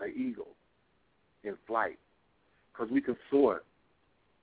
[0.00, 0.50] an eagle
[1.44, 1.98] in flight
[2.70, 3.62] because we can soar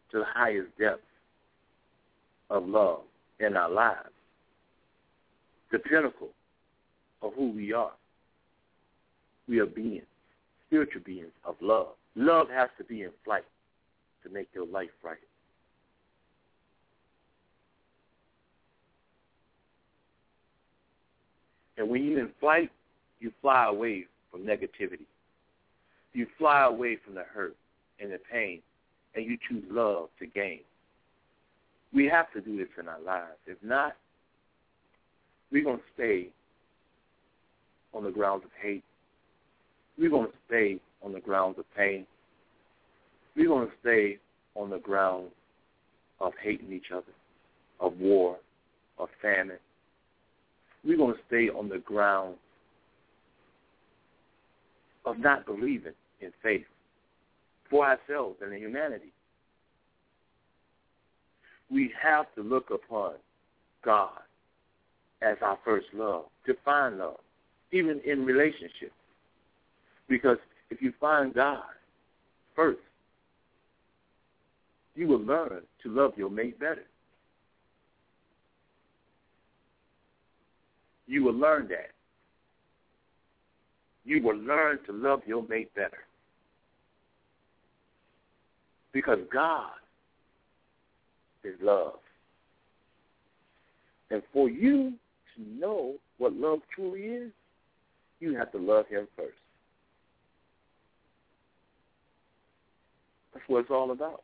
[0.10, 1.04] to the highest depths
[2.50, 3.02] of love
[3.39, 4.10] in our lives,
[5.72, 6.30] the pinnacle
[7.22, 7.93] of who we are.
[9.47, 10.02] We are beings,
[10.66, 11.89] spiritual beings of love.
[12.20, 13.45] Love has to be in flight
[14.24, 15.15] to make your life right.
[21.78, 22.70] And when you're in flight,
[23.22, 25.05] you fly away from negativity.
[26.11, 27.55] You fly away from the hurt
[28.01, 28.61] and the pain,
[29.15, 30.59] and you choose love to gain.
[31.93, 33.38] We have to do this in our lives.
[33.47, 33.95] If not,
[35.53, 36.28] we're going to stay
[37.93, 38.84] on the grounds of hate.
[39.97, 42.06] We're going to stay on the grounds of pain.
[43.36, 44.18] We're going to stay
[44.56, 45.28] on the ground
[46.20, 47.14] of hating each other,
[47.80, 48.38] of war,
[48.97, 49.60] of famine.
[50.84, 52.36] We're going to stay on the ground
[55.06, 56.66] of not believing in faith
[57.70, 59.14] for ourselves and in humanity.
[61.72, 63.14] We have to look upon
[63.84, 64.20] God
[65.22, 67.20] as our first love, to find love,
[67.72, 68.93] even in relationships.
[70.08, 70.38] Because
[70.70, 71.63] if you find God
[72.55, 72.80] first,
[74.95, 76.86] you will learn to love your mate better.
[81.07, 81.91] You will learn that.
[84.05, 86.03] You will learn to love your mate better.
[88.91, 89.72] Because God
[91.43, 91.99] is love.
[94.11, 94.93] And for you
[95.36, 97.32] to know what love truly is,
[98.20, 99.38] you have to love him first.
[103.34, 104.23] That's what it's all about.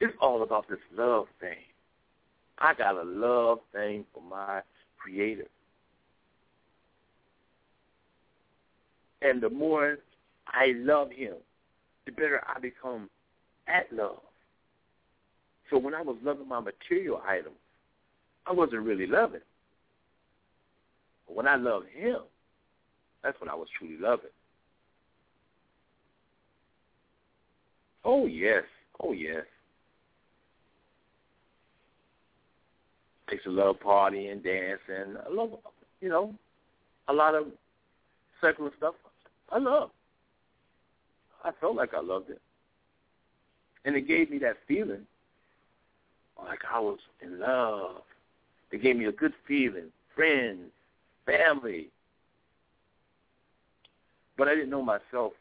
[0.00, 1.56] It's all about this love thing.
[2.58, 4.62] I got a love thing for my
[4.98, 5.46] creator.
[9.22, 9.98] And the more
[10.46, 11.34] I love him,
[12.04, 13.08] the better I become
[13.66, 14.20] at love.
[15.70, 17.56] So when I was loving my material items,
[18.46, 19.40] I wasn't really loving.
[21.26, 22.18] But when I loved him,
[23.22, 24.30] that's when I was truly loving.
[28.04, 28.64] Oh yes,
[29.00, 29.44] oh yes.
[33.30, 35.16] Takes a love partying, dancing.
[35.24, 35.50] I love,
[36.00, 36.34] you know,
[37.08, 37.46] a lot of
[38.40, 38.94] secular stuff.
[39.50, 39.90] I love.
[41.42, 42.40] I felt like I loved it,
[43.84, 45.06] and it gave me that feeling,
[46.42, 48.02] like I was in love.
[48.72, 50.70] It gave me a good feeling, friends,
[51.26, 51.88] family.
[54.36, 55.32] But I didn't know myself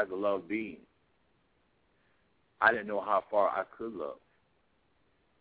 [0.00, 0.78] as a love being.
[2.60, 4.18] I didn't know how far I could love.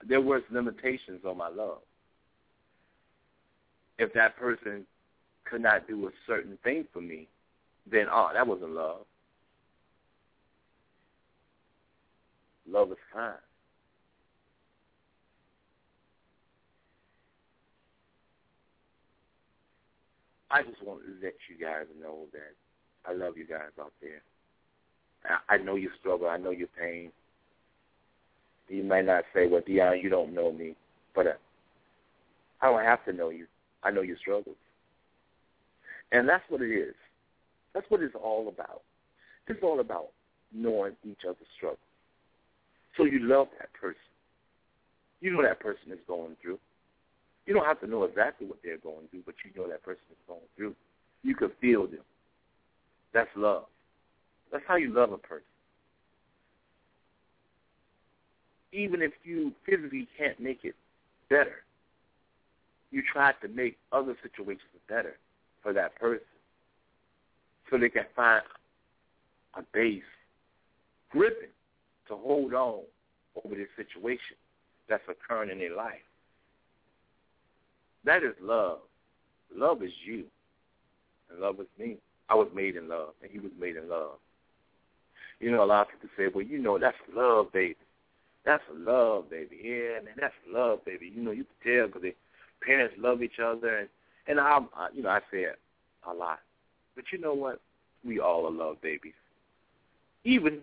[0.08, 1.80] There was limitations on my love.
[3.98, 4.86] If that person
[5.44, 7.28] could not do a certain thing for me,
[7.90, 9.02] then oh, that wasn't love.
[12.68, 13.36] Love is kind.
[20.52, 22.56] I just want to let you guys know that
[23.06, 24.22] I love you guys out there.
[25.50, 26.28] I, know your struggle.
[26.28, 27.12] I know your pain.
[28.68, 30.76] You might not say, well, Deon, you don't know me.
[31.16, 31.32] But uh,
[32.62, 33.46] I don't have to know you.
[33.84, 34.56] I know your struggles.
[36.12, 36.96] And that's what it is.
[37.74, 38.82] That's what it's all about.
[39.48, 40.08] It's all about
[40.54, 41.80] knowing each other's struggles.
[42.98, 44.00] So you love that person.
[45.22, 46.60] You know that person is going through.
[47.46, 50.04] You don't have to know exactly what they're going through, but you know that person
[50.12, 50.76] is going through.
[51.24, 52.04] You can feel them.
[53.14, 53.66] That's love.
[54.52, 55.46] That's how you love a person.
[58.72, 60.76] Even if you physically can't make it
[61.30, 61.64] better,
[62.92, 65.18] you try to make other situations better
[65.62, 66.26] for that person
[67.70, 68.42] so they can find
[69.56, 70.02] a base
[71.10, 71.50] gripping
[72.08, 72.82] to hold on
[73.44, 74.36] over this situation
[74.88, 76.02] that's occurring in their life.
[78.06, 78.80] That is love.
[79.56, 80.26] Love is you,
[81.30, 81.98] and love is me.
[82.30, 84.18] I was made in love, and he was made in love.
[85.40, 87.78] You know, a lot of people say, well, you know, that's love, baby.
[88.46, 89.58] That's love, baby.
[89.64, 91.12] Yeah, man, that's love, baby.
[91.14, 92.16] You know, you can tell because the
[92.66, 93.90] parents love each other, and
[94.28, 95.60] and I, I, you know, I say it
[96.10, 96.40] a lot.
[96.96, 97.62] But you know what?
[98.06, 99.14] We all are love babies.
[100.24, 100.60] Even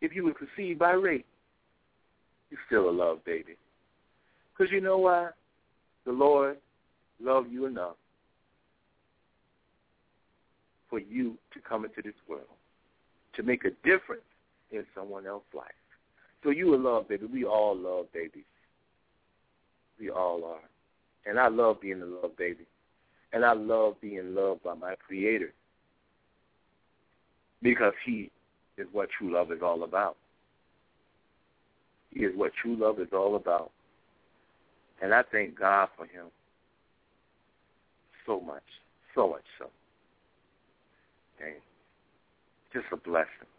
[0.00, 1.26] if you were conceived by rape,
[2.50, 3.56] you're still a love baby.
[4.52, 5.30] Because you know why?
[6.04, 6.58] The Lord
[7.20, 7.96] loved you enough
[10.90, 12.44] for you to come into this world
[13.34, 14.22] to make a difference
[14.70, 15.66] in someone else's life.
[16.42, 17.26] So you a love baby.
[17.26, 18.44] We all love babies.
[19.98, 20.68] We all are.
[21.26, 22.66] And I love being a love baby.
[23.32, 25.52] And I love being loved by my creator.
[27.62, 28.30] Because he
[28.76, 30.16] is what true love is all about.
[32.10, 33.70] He is what true love is all about.
[35.00, 36.26] And I thank God for him
[38.26, 38.62] so much,
[39.14, 39.66] so much so.
[41.36, 41.54] Okay?
[42.72, 43.50] Just a blessing.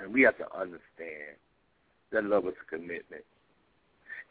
[0.00, 1.36] And we have to understand
[2.12, 3.24] that love is a commitment.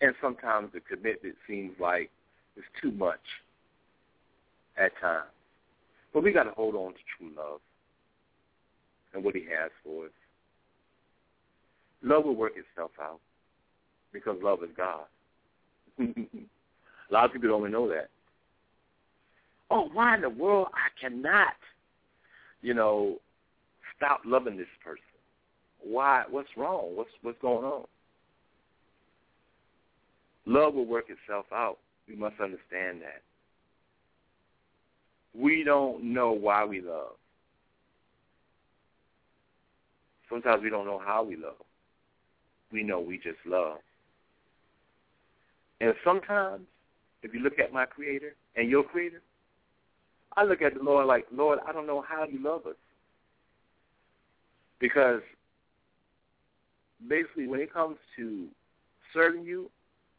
[0.01, 2.09] And sometimes the commitment seems like
[2.55, 3.19] it's too much
[4.77, 5.27] at times.
[6.13, 7.59] But we got to hold on to true love
[9.13, 10.11] and what he has for us.
[12.01, 13.19] Love will work itself out
[14.13, 15.05] because love is God.
[15.99, 18.09] a lot of people don't know that.
[19.69, 21.53] Oh, why in the world I cannot,
[22.61, 23.17] you know,
[23.99, 25.03] stop loving this person?
[25.81, 26.23] Why?
[26.29, 26.95] What's wrong?
[26.95, 27.85] What's what's going on?
[30.45, 31.77] Love will work itself out.
[32.07, 33.21] We must understand that.
[35.39, 37.13] We don't know why we love.
[40.29, 41.53] Sometimes we don't know how we love.
[42.71, 43.77] We know we just love.
[45.81, 46.61] And sometimes,
[47.23, 49.21] if you look at my Creator and your Creator,
[50.35, 52.75] I look at the Lord like, Lord, I don't know how you love us.
[54.79, 55.21] Because
[57.07, 58.47] basically, when it comes to
[59.13, 59.69] serving you,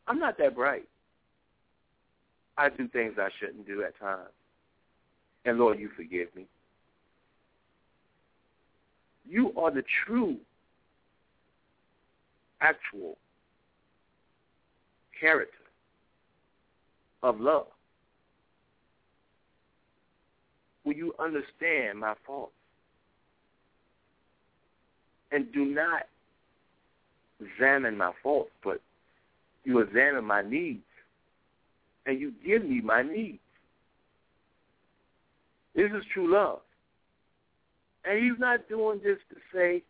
[0.06, 0.88] I'm not that bright.
[2.58, 4.28] I do things I shouldn't do at times.
[5.44, 6.46] And Lord, you forgive me.
[9.26, 10.36] You are the true,
[12.60, 13.16] actual
[15.18, 15.56] character
[17.22, 17.66] of love.
[20.84, 22.52] Will you understand my faults?
[25.32, 26.02] And do not
[27.40, 28.80] examine my faults, but
[29.64, 30.82] you examine my needs.
[32.06, 33.38] And you give me my needs.
[35.74, 36.60] This is true love.
[38.04, 39.82] And he's not doing this to say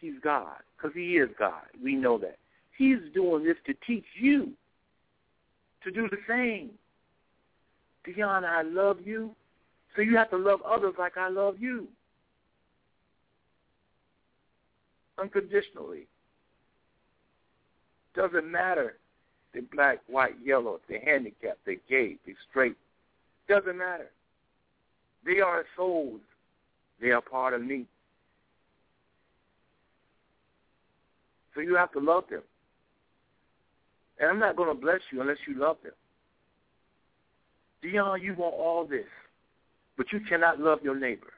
[0.00, 1.62] he's God, because he is God.
[1.82, 2.36] We know that.
[2.76, 4.52] He's doing this to teach you
[5.84, 6.70] to do the same.
[8.06, 9.30] Deanna, I love you,
[9.94, 11.86] so you have to love others like I love you.
[15.18, 16.06] Unconditionally.
[18.14, 18.96] Doesn't matter.
[19.52, 22.76] They're black, white, yellow, they're handicapped, they're gay, they're straight.
[23.48, 24.10] Doesn't matter.
[25.24, 26.20] They are souls.
[27.00, 27.86] They are part of me.
[31.54, 32.42] So you have to love them.
[34.18, 35.92] And I'm not going to bless you unless you love them.
[37.84, 39.06] Deon, you want all this,
[39.96, 41.32] but you cannot love your neighbor.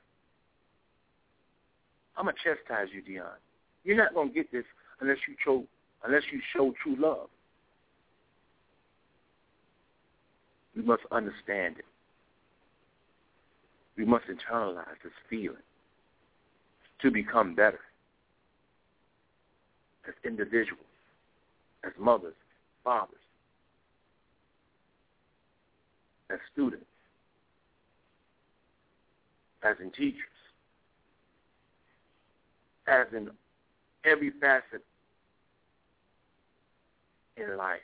[2.16, 3.24] I'm going to chastise you, Deon.
[3.86, 4.64] You're not going to get this
[5.00, 5.62] unless you show,
[6.04, 7.28] unless you show true love.
[10.74, 11.84] We must understand it.
[13.96, 15.62] We must internalize this feeling
[17.00, 17.78] to become better
[20.08, 20.82] as individuals,
[21.84, 22.34] as mothers,
[22.82, 23.14] fathers,
[26.28, 26.86] as students,
[29.62, 30.18] as in teachers,
[32.88, 33.30] as in
[34.06, 34.84] every facet
[37.36, 37.80] in life,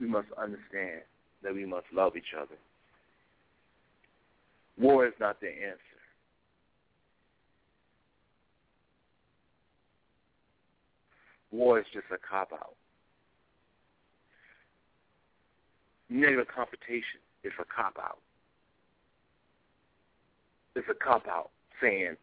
[0.00, 1.02] we must understand
[1.42, 2.56] that we must love each other.
[4.78, 5.78] War is not the answer.
[11.50, 12.74] War is just a cop out.
[16.10, 18.18] Negative confrontation is a cop out.
[20.76, 22.16] It's a cop out saying,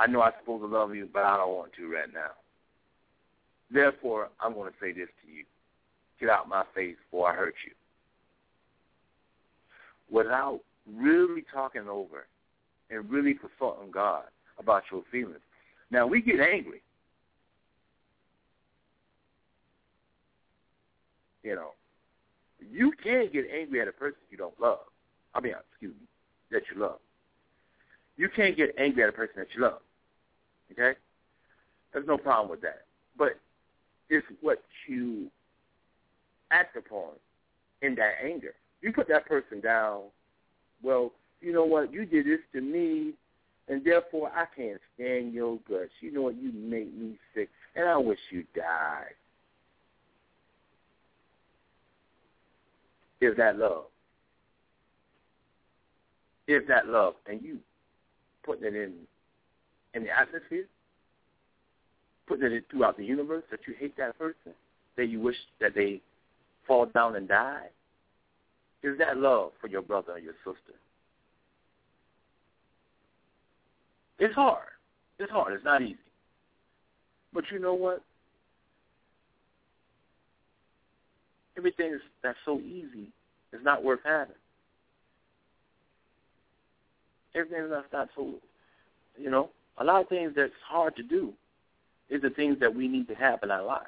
[0.00, 2.30] I know I'm supposed to love you, but I don't want to right now.
[3.70, 5.44] Therefore, I'm going to say this to you.
[6.18, 7.72] Get out my face before I hurt you.
[10.10, 12.26] Without really talking over
[12.90, 14.24] and really consulting God
[14.58, 15.36] about your feelings.
[15.90, 16.80] Now, we get angry.
[21.42, 21.70] You know,
[22.72, 24.78] you can get angry at a person you don't love.
[25.34, 26.06] I mean, excuse me,
[26.52, 27.00] that you love.
[28.16, 29.80] You can't get angry at a person that you love.
[30.72, 30.98] Okay?
[31.92, 32.82] There's no problem with that.
[33.18, 33.38] But
[34.08, 35.28] it's what you
[36.50, 37.10] act upon
[37.82, 38.54] in that anger.
[38.82, 40.02] You put that person down,
[40.82, 43.14] well, you know what, you did this to me,
[43.68, 45.90] and therefore I can't stand your guts.
[46.00, 49.14] You know what, you make me sick, and I wish you died.
[53.20, 53.84] Is that love?
[56.48, 57.14] Is that love?
[57.26, 57.58] And you
[58.44, 58.94] putting it in
[59.94, 60.66] in the atmosphere,
[62.26, 64.52] putting it throughout the universe that you hate that person,
[64.96, 66.00] that you wish that they
[66.66, 67.66] fall down and die?
[68.82, 70.78] Is that love for your brother or your sister?
[74.18, 74.68] It's hard.
[75.18, 75.52] It's hard.
[75.54, 75.96] It's not easy.
[77.32, 78.02] But you know what?
[81.56, 83.08] Everything that's so easy
[83.52, 84.34] is not worth having.
[87.34, 88.34] Everything that's not so,
[89.18, 89.50] you know,
[89.80, 91.32] a lot of things that's hard to do
[92.10, 93.86] is the things that we need to have in our lives.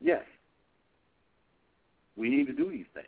[0.00, 0.24] Yes,
[2.16, 3.06] we need to do these things.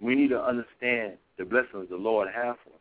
[0.00, 2.80] We need to understand the blessings the Lord has for us.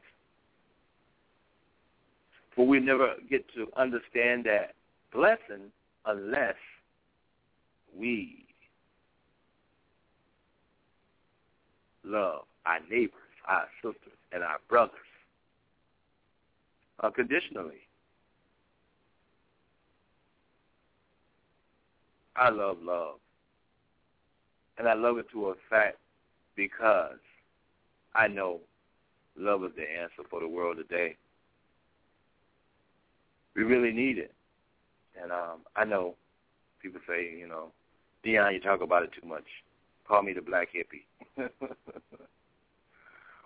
[2.55, 4.73] For we never get to understand that
[5.13, 5.71] blessing
[6.05, 6.55] unless
[7.97, 8.45] we
[12.03, 13.11] love our neighbors,
[13.47, 14.99] our sisters, and our brothers
[17.01, 17.87] unconditionally.
[22.35, 23.15] I love love.
[24.77, 25.97] And I love it to a fact
[26.57, 27.17] because
[28.13, 28.59] I know
[29.37, 31.15] love is the answer for the world today.
[33.55, 34.33] We really need it.
[35.21, 36.15] And um, I know
[36.81, 37.71] people say, you know,
[38.25, 39.45] Deon, you talk about it too much.
[40.05, 41.47] Call me the black hippie.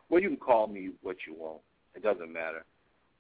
[0.10, 1.60] well, you can call me what you want.
[1.96, 2.64] It doesn't matter.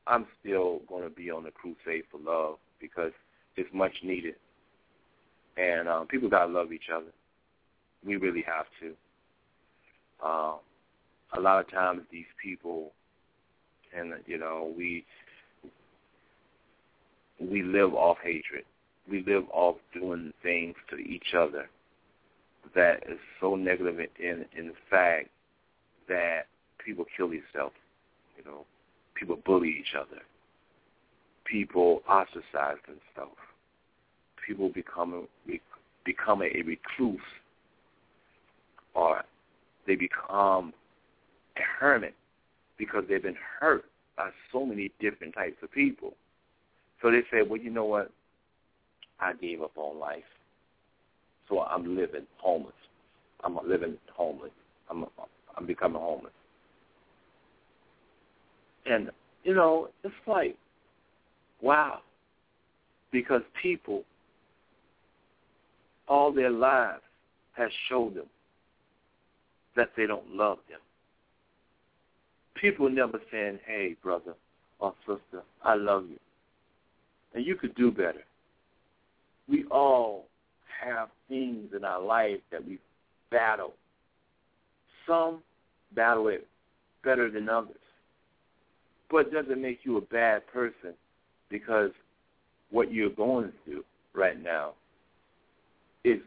[0.07, 3.11] I'm still going to be on the crusade for love because
[3.55, 4.35] it's much needed.
[5.57, 7.11] And um, people got to love each other.
[8.05, 10.27] We really have to.
[10.27, 10.59] Um,
[11.37, 12.91] a lot of times these people,
[13.95, 15.05] and you know, we
[17.39, 18.63] we live off hatred.
[19.09, 21.69] We live off doing things to each other
[22.75, 25.29] that is so negative in in fact
[26.07, 26.43] that
[26.89, 27.75] people kill themselves.
[28.37, 28.65] You know,
[29.13, 30.21] people bully each other.
[31.45, 33.37] People ostracize themselves.
[34.45, 35.27] People become
[36.05, 37.19] become a recluse,
[38.95, 39.21] or
[39.85, 40.73] they become
[41.57, 42.15] a hermit
[42.79, 43.85] because they've been hurt
[44.17, 46.13] by so many different types of people.
[47.01, 48.09] So they say, well, you know what?
[49.19, 50.23] I gave up on life.
[51.49, 52.73] So I'm living homeless.
[53.43, 54.51] I'm living homeless.
[54.89, 55.05] I'm
[55.55, 56.31] I'm becoming homeless.
[58.89, 59.11] And
[59.43, 60.57] you know, it's like,
[61.61, 61.99] wow,
[63.11, 64.03] because people
[66.07, 67.03] all their lives
[67.53, 68.25] has showed them
[69.75, 70.79] that they don't love them.
[72.55, 74.33] People never saying, hey, brother
[74.79, 76.19] or sister, I love you.
[77.33, 78.23] And you could do better.
[79.47, 80.25] We all
[80.83, 82.79] have things in our life that we
[83.29, 83.73] battle.
[85.07, 85.41] Some
[85.95, 86.47] battle it
[87.03, 87.75] better than others.
[89.09, 90.93] But doesn't make you a bad person
[91.49, 91.91] because
[92.69, 93.83] what you're going through
[94.13, 94.73] right now
[96.03, 96.19] is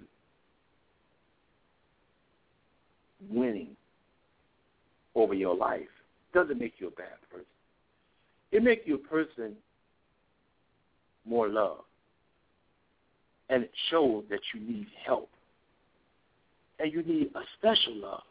[3.31, 3.77] winning
[5.15, 5.83] over your life.
[6.35, 7.47] Doesn't make you a bad person.
[8.51, 9.55] It makes you a person
[11.25, 11.79] more love.
[13.49, 15.29] And it shows that you need help.
[16.79, 18.23] And you need a special love.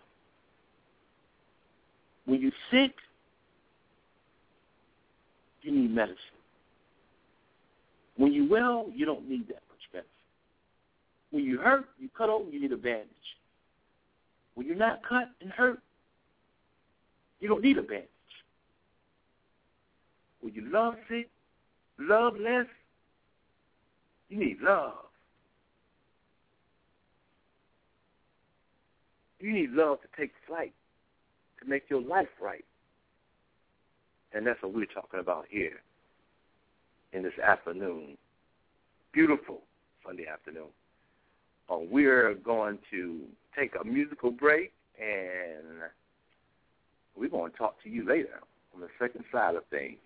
[2.25, 2.93] When you're sick,
[5.61, 6.17] you need medicine.
[8.17, 10.09] When you're well, you don't need that much medicine.
[11.31, 13.07] When you hurt, you cut open, you need a bandage.
[14.55, 15.79] When you're not cut and hurt,
[17.39, 18.07] you don't need a bandage.
[20.41, 21.29] When you love sick,
[21.99, 22.65] love less,
[24.29, 24.93] you need love.
[29.39, 30.73] You need love to take flight,
[31.61, 32.65] to make your life right.
[34.33, 35.81] And that's what we're talking about here
[37.13, 38.17] in this afternoon.
[39.11, 39.61] Beautiful
[40.05, 40.69] Sunday afternoon.
[41.69, 43.21] Uh, we're going to
[43.57, 45.81] take a musical break and
[47.15, 48.39] we're going to talk to you later
[48.73, 49.97] on the second side of things.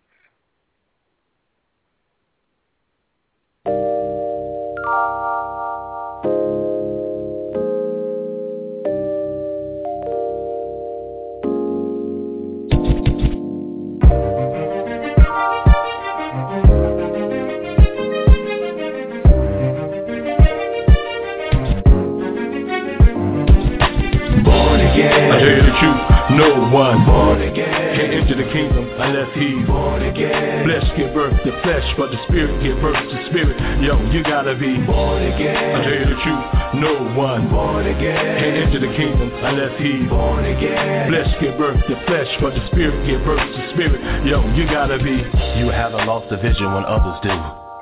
[26.35, 30.67] No one born again can enter the kingdom unless he's born again.
[30.67, 33.55] Flesh give birth to flesh, but the spirit give birth to spirit.
[33.81, 35.55] Yo, you gotta be born again.
[35.55, 36.45] I tell you the truth,
[36.83, 41.07] no one born again can enter the kingdom unless he's born again.
[41.07, 44.03] Flesh give birth to flesh, but the spirit give birth to spirit.
[44.27, 45.15] Yo, you gotta be.
[45.59, 47.35] You haven't lost the vision when others do.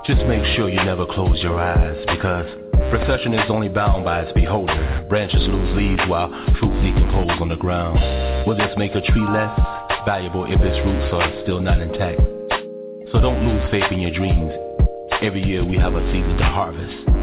[0.05, 4.33] Just make sure you never close your eyes because procession is only bound by its
[4.33, 5.05] beholder.
[5.09, 7.99] Branches lose leaves while fruit decompose on the ground.
[8.47, 9.53] Will this make a tree less
[10.05, 12.21] valuable if its roots are still not intact?
[13.11, 14.51] So don't lose faith in your dreams.
[15.21, 17.22] Every year we have a season to harvest.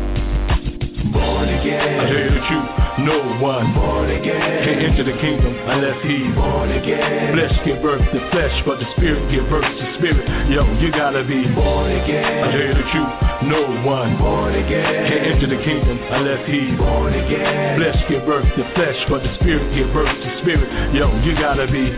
[1.61, 2.01] Born again.
[2.01, 2.69] I tell you the truth,
[3.05, 7.37] no one born again can enter the kingdom unless he's born again.
[7.37, 10.25] Flesh give birth to flesh, but the spirit give birth to spirit.
[10.49, 12.25] Yo, you gotta be born again.
[12.25, 13.13] I tell you the truth,
[13.45, 17.77] no one born again can enter the kingdom unless he's born again.
[17.77, 20.97] Flesh give birth to flesh, but the spirit give birth to spirit.
[20.97, 21.93] Yo, you gotta be.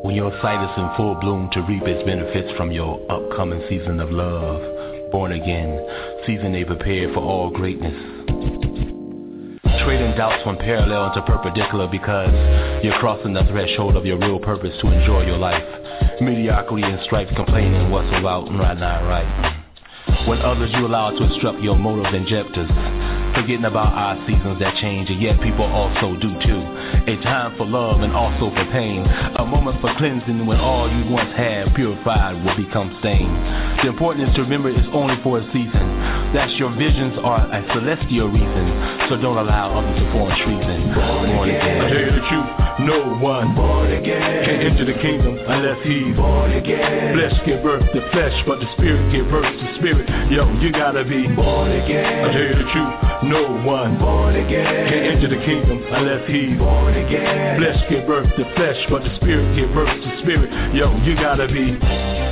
[0.00, 4.00] When your sight is in full bloom to reap its benefits from your upcoming season
[4.00, 5.76] of love, born again,
[6.24, 7.92] season they prepared for all greatness.
[9.84, 12.30] Trading doubts from parallel into perpendicular because
[12.84, 15.64] you're crossing the threshold of your real purpose to enjoy your life.
[16.20, 20.28] Mediocrity and strife complaining what's about and right not right.
[20.28, 22.68] When others you allow to instruct your motive injectors,
[23.34, 26.62] forgetting about our seasons that change, and yet people also do too.
[27.06, 29.06] A time for love and also for pain.
[29.38, 33.34] A moment for cleansing when all you once had purified will become stained.
[33.82, 35.86] The important is to remember it's only for a season.
[36.34, 38.66] That your visions are a celestial reason.
[39.08, 40.94] So don't allow others to form treason.
[40.94, 41.80] Born again.
[41.80, 42.50] I tell you the truth,
[42.86, 47.14] no one born again can enter the kingdom unless he's born again.
[47.16, 50.08] Flesh give birth to flesh, but the spirit give birth to spirit.
[50.30, 52.24] Yo, you gotta be born again.
[52.24, 56.56] I tell you the truth, no one born again can enter the kingdom unless he's
[56.56, 57.60] born again.
[57.60, 60.50] Flesh give birth to flesh, but the spirit give birth to spirit.
[60.74, 62.29] Yo, you gotta be.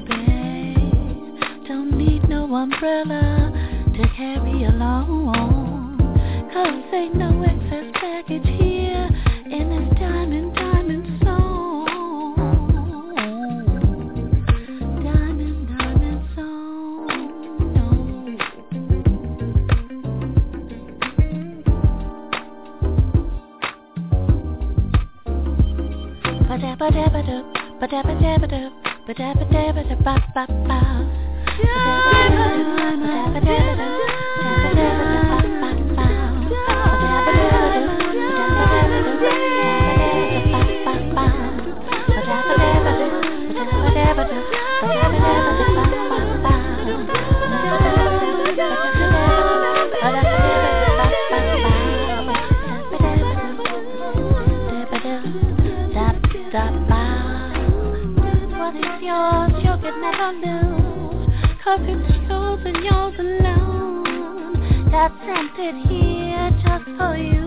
[0.00, 0.74] baby.
[1.68, 3.52] Don't need no umbrella
[3.96, 5.98] to carry along.
[6.52, 9.08] Cause ain't no excess baggage here
[9.50, 12.36] in this diamond, diamond zone.
[15.02, 17.74] Diamond, diamond zone.
[17.74, 17.86] No
[29.06, 30.78] ba da ba da ba da ba ba ba
[61.86, 64.90] broken souls and yours alone.
[64.90, 67.45] That's emptied here just for you.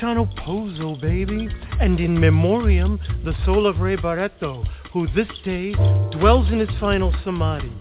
[0.00, 1.48] Ghost Pozo, baby,
[1.80, 5.72] and in memoriam the soul of Ray Barretto, who this day
[6.10, 7.72] dwells in his final samadhi.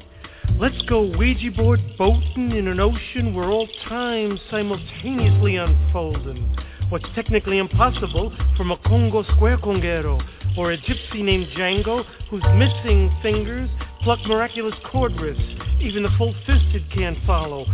[0.59, 6.55] Let's go Ouija board boating in an ocean where all time simultaneously unfolding.
[6.89, 10.21] What's technically impossible from a Congo square congero
[10.57, 13.69] or a gypsy named Django whose missing fingers
[14.03, 17.65] pluck miraculous chord riffs even the full-fisted can't follow.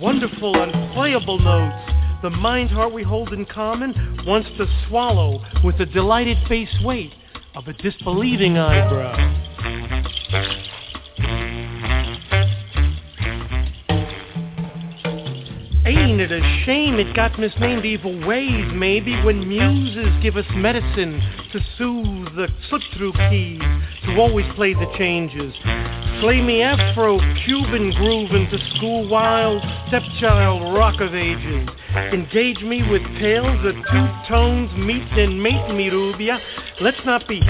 [0.00, 5.86] Wonderful, unplayable notes the mind heart we hold in common wants to swallow with the
[5.86, 7.12] delighted face weight
[7.54, 9.16] of a disbelieving eyebrow.
[15.86, 21.22] Ain't it a shame it got misnamed evil ways, maybe, when muses give us medicine
[21.52, 23.60] to soothe the slip-through keys,
[24.04, 25.54] to always play the changes.
[26.20, 31.68] Slay me Afro, Cuban groove into school wild, stepchild rock of ages.
[32.12, 36.40] Engage me with tales of two tones, meet and mate me, Rubia.
[36.80, 37.40] Let's not be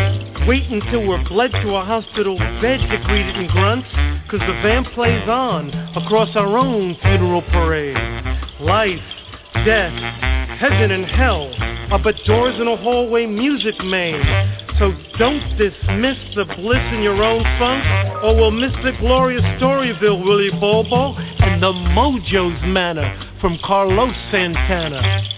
[0.46, 3.88] waiting till we're bled to a hospital bed to greet it in grunts,
[4.30, 7.96] cause the vamp plays on across our own funeral parade.
[8.60, 9.00] Life,
[9.64, 11.54] death, heaven and hell
[11.92, 14.20] are but doors in a hallway music made.
[14.78, 17.84] So don't dismiss the bliss in your own funk,
[18.24, 25.28] or we'll miss the glorious Storyville, Willie Bobo, and the Mojo's manna from Carlos Santana.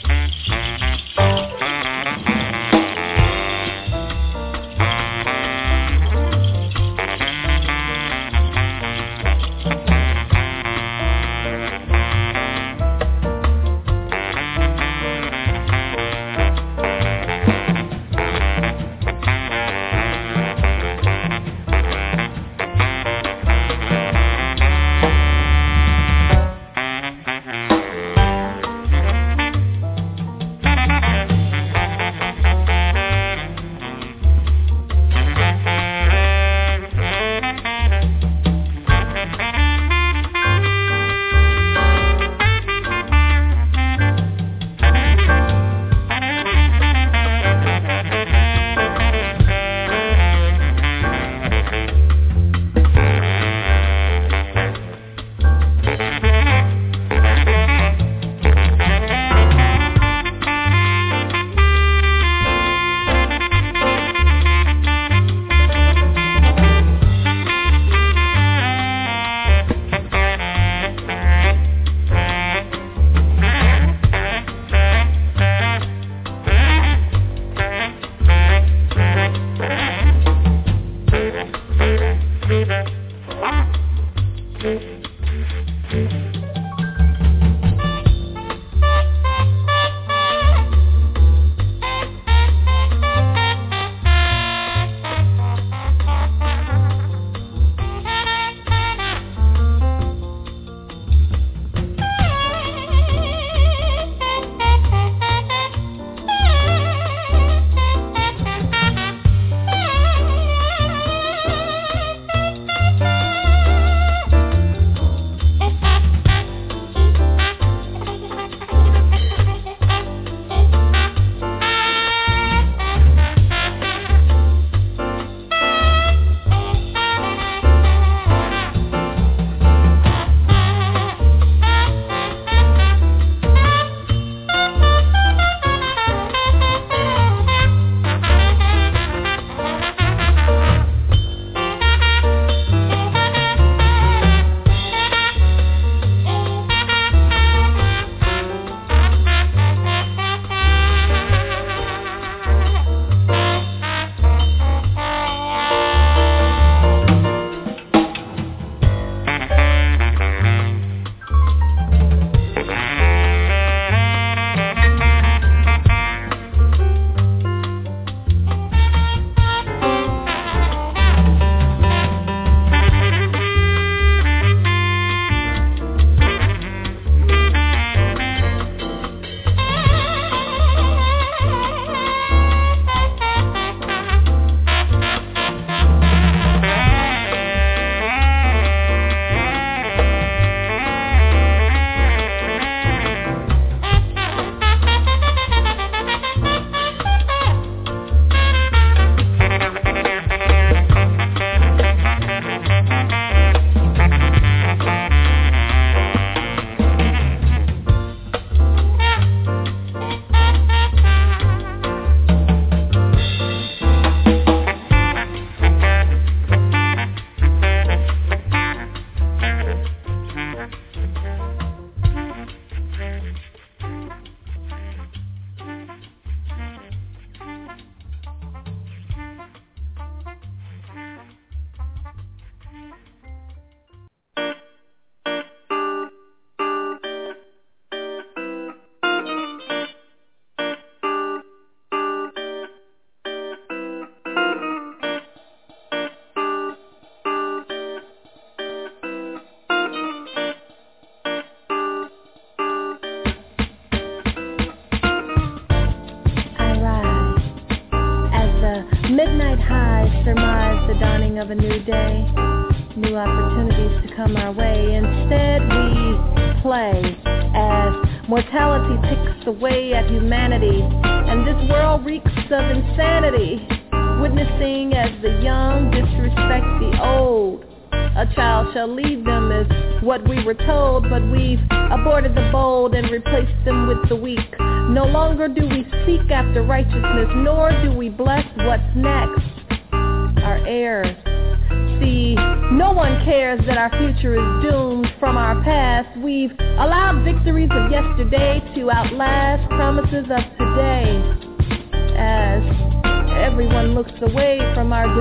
[85.91, 86.40] Thank you.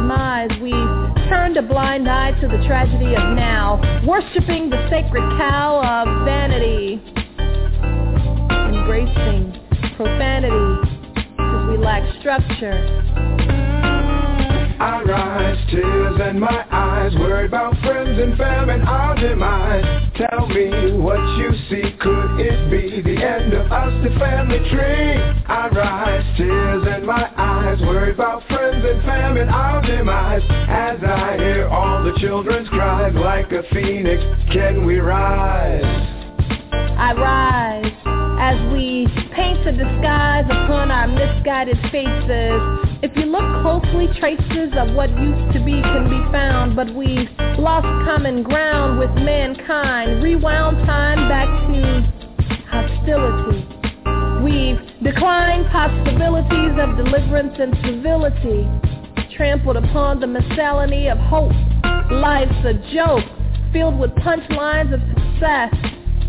[0.09, 0.71] Demise, we
[1.29, 6.99] turned a blind eye to the tragedy of now, worshiping the sacred cow of vanity,
[8.73, 9.53] embracing
[9.95, 10.89] profanity
[11.37, 13.58] because we lack structure.
[14.79, 19.83] I rise, tears in my eyes, worried about friends and family, our demise.
[20.15, 25.19] Tell me what you see, could it be the end of us, the family tree?
[25.47, 30.43] I rise, tears in my eyes, worried about friends and family, our demise.
[30.69, 34.23] As I hear all the children's cries like a phoenix,
[34.53, 35.83] can we rise?
[36.71, 37.93] I rise
[38.39, 42.88] as we paint a disguise upon our misguided faces.
[43.01, 47.29] If you look closely, traces of what used to be can be found, but we've
[47.57, 52.03] lost common ground with mankind, rewound time back to
[52.67, 53.63] hostility.
[54.43, 58.67] We've declined possibilities of deliverance and civility,
[59.33, 61.55] trampled upon the miscellany of hope.
[62.11, 63.23] Life's a joke,
[63.71, 65.71] filled with punchlines of success.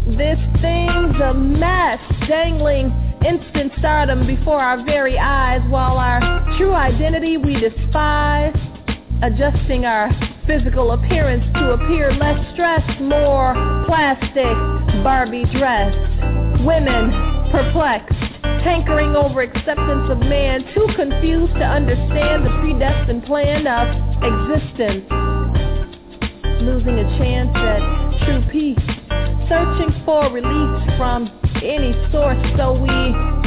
[0.07, 1.99] This thing's a mess,
[2.29, 6.21] dangling instant stardom before our very eyes, while our
[6.57, 8.55] true identity we despise,
[9.23, 10.11] adjusting our
[10.47, 13.55] physical appearance to appear less stressed, more
[13.87, 14.57] plastic,
[15.05, 15.97] Barbie dressed.
[16.65, 17.13] Women
[17.53, 18.15] perplexed,
[18.65, 23.89] hankering over acceptance of man, too confused to understand the predestined plan of
[24.23, 25.05] existence.
[26.63, 29.01] Losing a chance at true peace
[29.51, 31.27] searching for relief from
[31.63, 32.95] any source, so we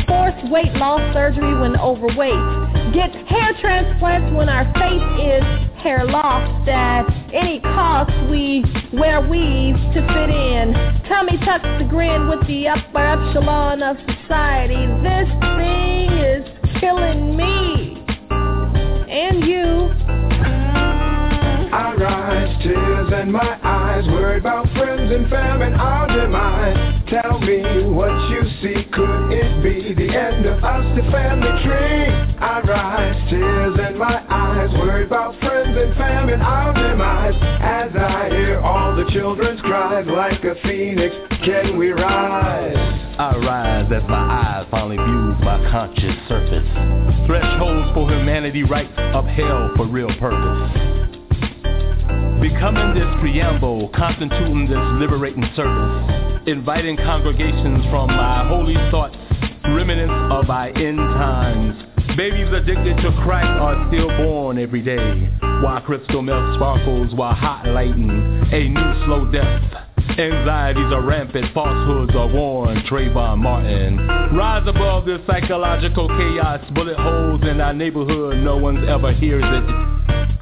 [0.08, 2.94] force weight loss surgery when overweight.
[2.94, 5.44] Get hair transplants when our face is
[5.82, 6.68] hair loss.
[6.68, 8.64] At any cost, we
[8.94, 10.74] wear weaves to fit in.
[11.10, 14.86] Tummy tucks to grin with the upper echelon of society.
[15.02, 16.44] This thing is
[16.80, 18.06] killing me
[19.10, 20.13] and you.
[23.14, 27.04] In my eyes, worried about friends and family, our demise.
[27.10, 27.62] Tell me
[27.94, 32.06] what you see, could it be the end of us, the family tree?
[32.40, 37.36] I rise, tears in my eyes, worried about friends and family, our demise.
[37.62, 41.16] As I hear all the children's cries like a phoenix,
[41.46, 42.76] can we rise?
[43.20, 46.68] I rise as my eyes finally view my conscious surface.
[47.28, 51.13] Thresholds for humanity rights upheld for real purpose.
[52.44, 59.16] Becoming this preamble, constituting this liberating service, inviting congregations from my holy thoughts,
[59.64, 61.82] remnants of my end times.
[62.18, 65.30] Babies addicted to crack are still born every day,
[65.64, 69.93] while crystal milk sparkles while hot highlighting a new slow death.
[70.10, 73.98] Anxieties are rampant, falsehoods are worn, Trayvon Martin.
[74.36, 79.94] Rise above this psychological chaos, bullet holes in our neighborhood, no one ever hears it.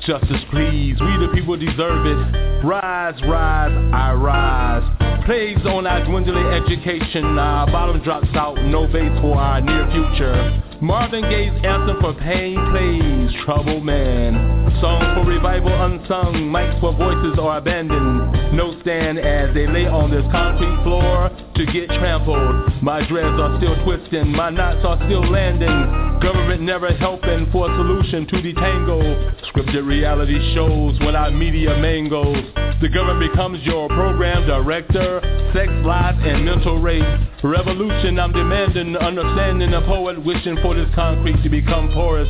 [0.06, 2.66] Justice please, we the people deserve it.
[2.66, 5.26] Rise, rise, I rise.
[5.26, 10.64] Plays on our dwindling education, our bottom drops out, no base for our near future.
[10.82, 14.34] Marvin Gaye's anthem for pain plays, trouble man.
[14.82, 18.41] Songs for revival unsung, mics for voices are abandoned.
[18.52, 22.84] No stand as they lay on this concrete floor to get trampled.
[22.84, 26.20] My dreads are still twisting, my knots are still landing.
[26.20, 29.02] Government never helping for a solution to detangle.
[29.50, 32.44] Scripted reality shows when our media mangoes.
[32.82, 35.22] The government becomes your program director.
[35.54, 37.04] Sex, lies, and mental rape.
[37.44, 42.30] Revolution, I'm demanding understanding a poet wishing for this concrete to become porous.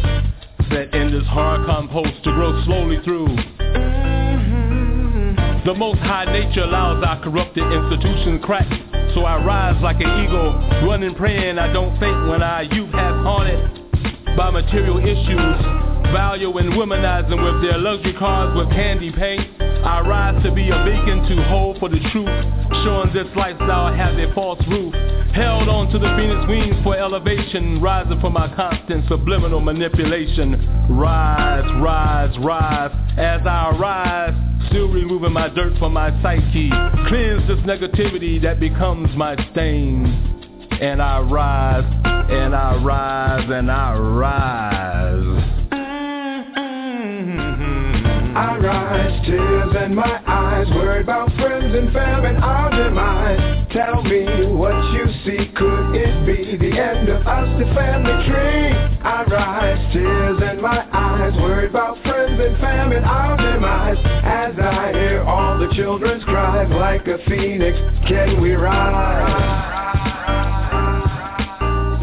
[0.70, 3.61] Set in this hard compost to grow slowly through.
[5.64, 8.66] The most high nature allows our corrupted institutions crack.
[9.14, 10.58] So I rise like an eagle,
[10.90, 13.70] running praying I don't faint when our youth have haunted
[14.36, 15.58] by material issues.
[16.12, 19.71] Value and womanizing with their luxury cars with candy paint.
[19.84, 22.30] I rise to be a beacon to hold for the truth,
[22.84, 24.94] showing this lifestyle has a false roof.
[25.34, 30.54] Held on to the phoenix wings for elevation, rising from my constant subliminal manipulation.
[30.92, 36.70] Rise, rise, rise, as I rise, still removing my dirt from my psyche.
[37.08, 40.68] Cleanse this negativity that becomes my stain.
[40.80, 45.41] And I rise, and I rise, and I rise.
[48.34, 53.68] I rise, tears in my eyes, worried about friends and family, our demise.
[53.74, 54.24] Tell me
[54.56, 58.72] what you see, could it be the end of us, the family tree?
[59.04, 63.98] I rise, tears in my eyes, worried about friends and family, our demise.
[64.24, 67.78] As I hear all the children's cries, like a phoenix,
[68.08, 69.62] can we rise?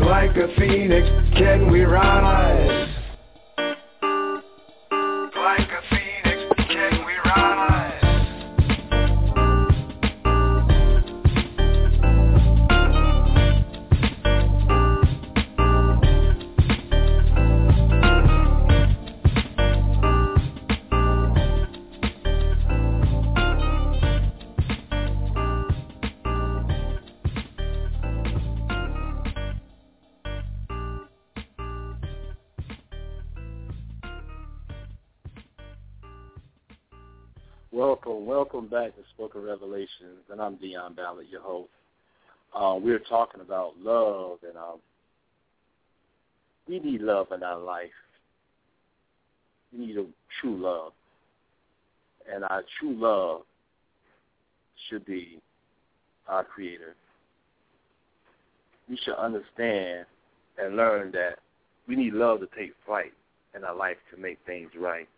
[0.01, 2.88] Like a phoenix, can we rise?
[38.21, 41.71] Welcome, back to Spoken Revelations, and I'm Deon Ballard, your host.
[42.53, 44.81] Uh, we're talking about love, and um,
[46.67, 47.91] we need love in our life.
[49.73, 50.05] We need a
[50.41, 50.93] true love,
[52.31, 53.43] and our true love
[54.91, 55.41] should be
[56.27, 56.97] our Creator.
[58.89, 60.07] We should understand
[60.61, 61.37] and learn that
[61.87, 63.13] we need love to take flight
[63.55, 65.09] in our life to make things right.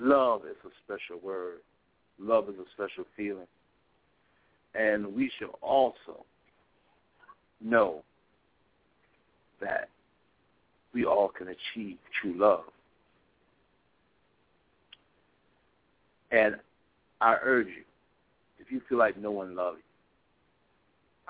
[0.00, 1.58] Love is a special word.
[2.18, 3.46] Love is a special feeling.
[4.74, 6.24] And we should also
[7.60, 8.02] know
[9.60, 9.88] that
[10.94, 12.64] we all can achieve true love.
[16.30, 16.56] And
[17.20, 17.82] I urge you,
[18.58, 19.82] if you feel like no one loves you,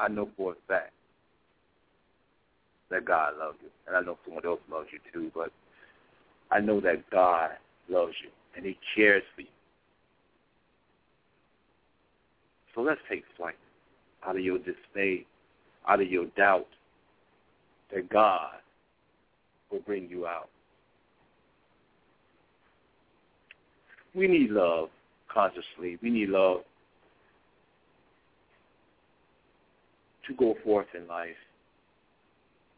[0.05, 0.93] I know for a fact
[2.91, 3.69] that God loves you.
[3.87, 5.51] And I know someone else loves you too, but
[6.51, 7.51] I know that God
[7.89, 9.49] loves you and he cares for you.
[12.75, 13.57] So let's take flight
[14.27, 15.27] out of your dismay,
[15.89, 16.67] out of your doubt
[17.93, 18.53] that God
[19.71, 20.49] will bring you out.
[24.15, 24.89] We need love
[25.33, 25.99] consciously.
[26.03, 26.61] We need love
[30.27, 31.37] to go forth in life.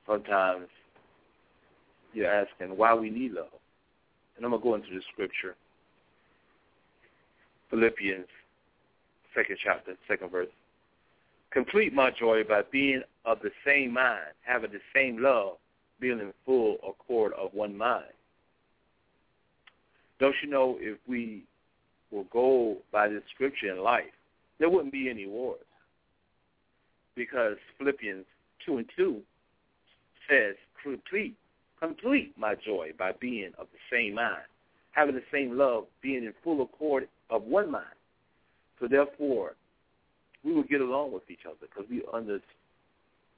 [0.06, 0.66] Sometimes
[2.12, 3.59] you're asking why we need love.
[4.40, 5.54] And I'm going to go into the scripture.
[7.68, 8.26] Philippians,
[9.34, 10.48] second chapter, second verse.
[11.52, 15.56] Complete my joy by being of the same mind, having the same love,
[16.00, 18.06] being in full accord of one mind.
[20.18, 21.42] Don't you know if we
[22.10, 24.04] will go by this scripture in life,
[24.58, 25.60] there wouldn't be any wars.
[27.14, 28.24] Because Philippians
[28.64, 29.20] 2 and 2
[30.30, 31.36] says, complete,
[31.80, 34.44] complete my joy by being of the same mind,
[34.92, 37.86] having the same love, being in full accord of one mind.
[38.78, 39.54] So therefore,
[40.44, 42.40] we will get along with each other because we under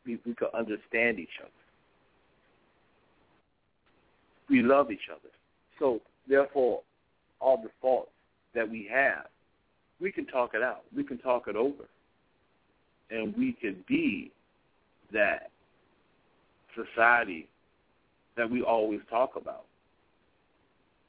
[0.04, 1.50] we, we could understand each other.
[4.50, 5.30] We love each other.
[5.78, 6.82] So therefore,
[7.40, 8.10] all the faults
[8.54, 9.26] that we have,
[10.00, 10.82] we can talk it out.
[10.94, 11.84] We can talk it over.
[13.10, 14.32] And we can be
[15.12, 15.50] that
[16.74, 17.48] society
[18.36, 19.64] that we always talk about.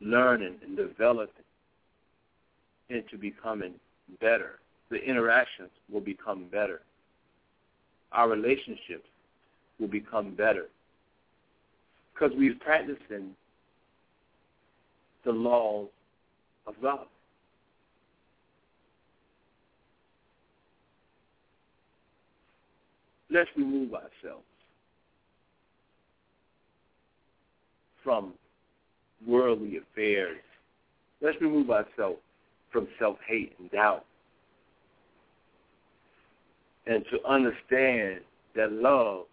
[0.01, 1.43] Learning and developing
[2.89, 3.73] into becoming
[4.19, 4.59] better.
[4.89, 6.81] The interactions will become better.
[8.11, 9.07] Our relationships
[9.79, 10.67] will become better.
[12.13, 13.31] Because we're practicing
[15.25, 15.87] the laws
[16.67, 17.05] of God.
[23.31, 24.45] Let's remove ourselves
[28.03, 28.33] from
[29.25, 30.39] worldly affairs.
[31.21, 32.19] Let's remove ourselves
[32.71, 34.05] from self-hate and doubt.
[36.85, 38.21] And to understand
[38.55, 39.25] that love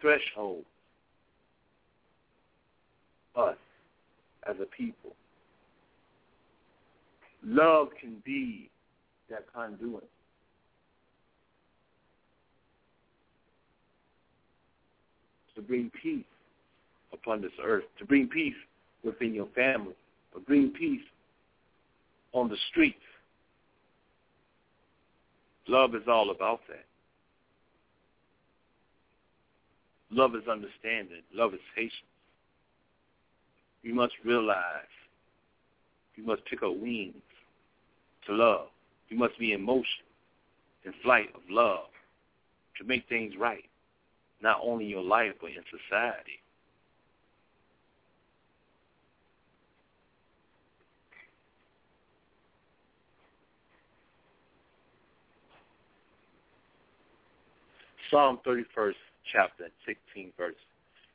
[0.00, 0.64] thresholds
[3.36, 3.56] us
[4.48, 5.14] as a people.
[7.44, 8.70] Love can be
[9.30, 10.08] that conduit.
[15.56, 16.24] To bring peace
[17.12, 18.54] upon this earth, to bring peace
[19.04, 19.94] within your family,
[20.34, 21.02] to bring peace
[22.32, 22.96] on the streets.
[25.68, 26.84] Love is all about that.
[30.10, 31.22] Love is understanding.
[31.34, 31.92] Love is patience.
[33.82, 34.92] You must realize
[36.16, 37.14] you must pick up wings
[38.26, 38.66] to love.
[39.08, 40.04] You must be in motion,
[40.84, 41.86] in flight of love
[42.78, 43.64] to make things right,
[44.42, 46.40] not only your life but in society.
[58.10, 58.92] Psalm 31st
[59.32, 60.54] chapter, 16 verse.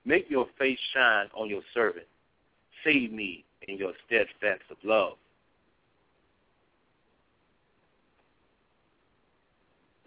[0.05, 2.07] Make your face shine on your servant.
[2.83, 5.13] Save me in your steadfast of love.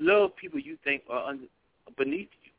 [0.00, 1.44] Love people you think are under,
[1.98, 2.50] beneath you.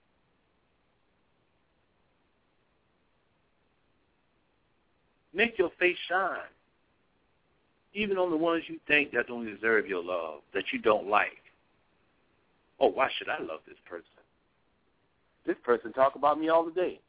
[5.34, 6.38] Make your face shine,
[7.94, 11.38] even on the ones you think that don't deserve your love, that you don't like.
[12.80, 14.06] Oh, why should I love this person?
[15.46, 17.00] This person talk about me all the day.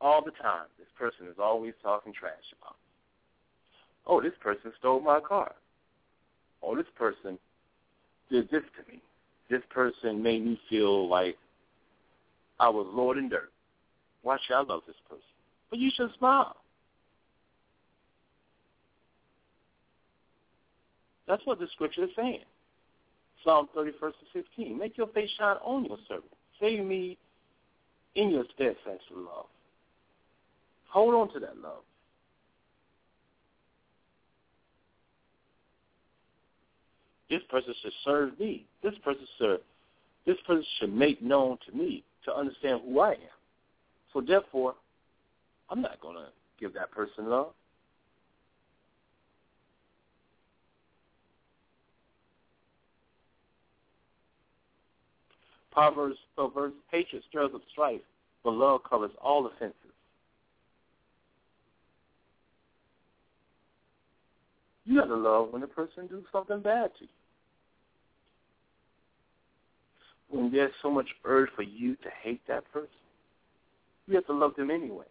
[0.00, 0.66] All the time.
[0.78, 2.90] This person is always talking trash about me.
[4.06, 5.54] Oh, this person stole my car.
[6.62, 7.38] Oh, this person
[8.30, 9.00] did this to me.
[9.50, 11.36] This person made me feel like
[12.58, 13.52] I was Lord and dirt.
[14.22, 15.22] Why should I love this person?
[15.70, 16.56] But you should smile.
[21.26, 22.40] That's what the scripture is saying.
[23.44, 24.76] Psalm 31st to 15.
[24.76, 26.32] Make your face shine on your servant.
[26.60, 27.16] Save me
[28.16, 29.46] in your steadfast love.
[30.88, 31.82] Hold on to that love.
[37.30, 38.66] This person should serve me.
[38.82, 39.60] This person should
[40.26, 43.18] this person should make known to me to understand who I am.
[44.12, 44.74] So therefore,
[45.70, 46.28] I'm not gonna
[46.58, 47.52] give that person love.
[55.70, 58.00] Proverbs, Proverbs, hatred stirs up strife,
[58.42, 59.76] but love covers all offenses.
[64.84, 67.10] You gotta love when a person do something bad to you.
[70.30, 72.88] When there's so much urge for you to hate that person,
[74.06, 75.04] you have to love them anyway.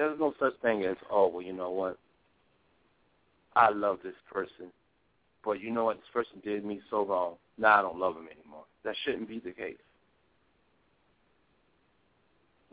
[0.00, 1.98] There's no such thing as, oh, well, you know what?
[3.54, 4.72] I love this person,
[5.44, 5.98] but you know what?
[5.98, 7.34] This person did me so wrong.
[7.58, 8.64] Now I don't love him anymore.
[8.82, 9.76] That shouldn't be the case.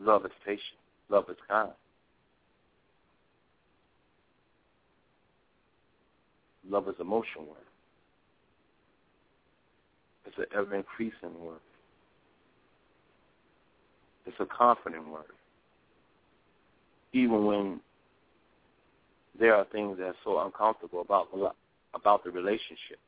[0.00, 0.62] Love is patient.
[1.10, 1.68] Love is kind.
[6.66, 7.58] Love is a motion word.
[10.24, 11.60] It's an ever increasing word.
[14.24, 15.24] It's a confident word.
[17.12, 17.80] Even when
[19.38, 21.28] there are things that are so uncomfortable about
[21.94, 22.98] about the relationship.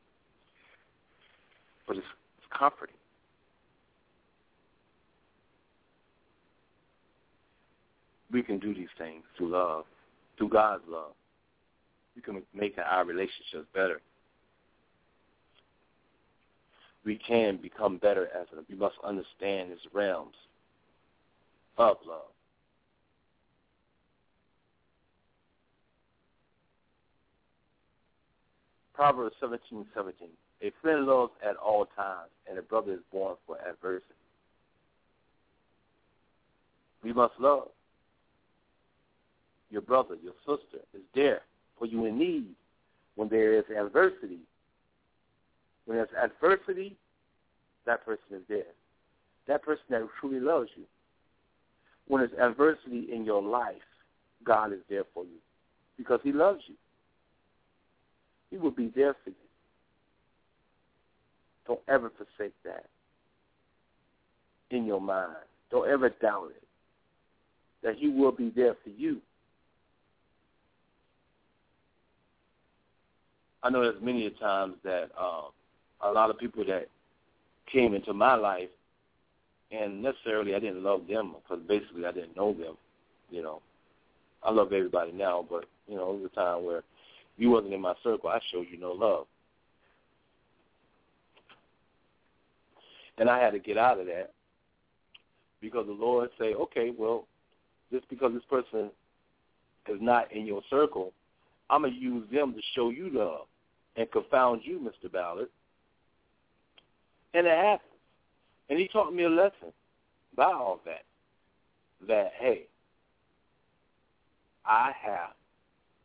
[1.87, 2.05] But it's,
[2.37, 2.95] it's comforting.
[8.31, 9.85] We can do these things through love,
[10.37, 11.11] through God's love.
[12.15, 14.01] We can make our relationships better.
[17.03, 20.35] We can become better as a, we must understand its realms
[21.77, 22.30] of love.
[29.01, 30.29] Proverbs seventeen seventeen.
[30.61, 34.05] A friend loves at all times, and a brother is born for adversity.
[37.03, 37.69] We must love.
[39.71, 41.41] Your brother, your sister is there
[41.79, 42.49] for you in need
[43.15, 44.37] when there is adversity.
[45.85, 46.95] When there's adversity,
[47.87, 48.71] that person is there.
[49.47, 50.83] That person that truly loves you.
[52.07, 53.81] When there's adversity in your life,
[54.43, 55.39] God is there for you
[55.97, 56.75] because he loves you.
[58.51, 59.35] He will be there for you.
[61.65, 62.85] Don't ever forsake that
[64.69, 65.35] in your mind.
[65.71, 66.63] Don't ever doubt it.
[67.81, 69.21] That he will be there for you.
[73.63, 75.51] I know there's many a times that um,
[76.01, 76.87] a lot of people that
[77.71, 78.69] came into my life,
[79.71, 82.75] and necessarily I didn't love them because basically I didn't know them.
[83.29, 83.61] You know,
[84.43, 86.83] I love everybody now, but you know, it was a time where
[87.37, 88.29] you wasn't in my circle.
[88.29, 89.25] I showed you no love,
[93.17, 94.33] and I had to get out of that
[95.61, 97.27] because the Lord say, okay, well,
[97.91, 98.89] just because this person
[99.87, 101.13] is not in your circle,
[101.69, 103.47] I'm gonna use them to show you love
[103.95, 105.11] and confound you, Mr.
[105.11, 105.49] Ballard.
[107.33, 107.87] And it happens.
[108.69, 109.71] And he taught me a lesson
[110.35, 111.03] by all that.
[112.07, 112.63] That hey,
[114.65, 115.33] I have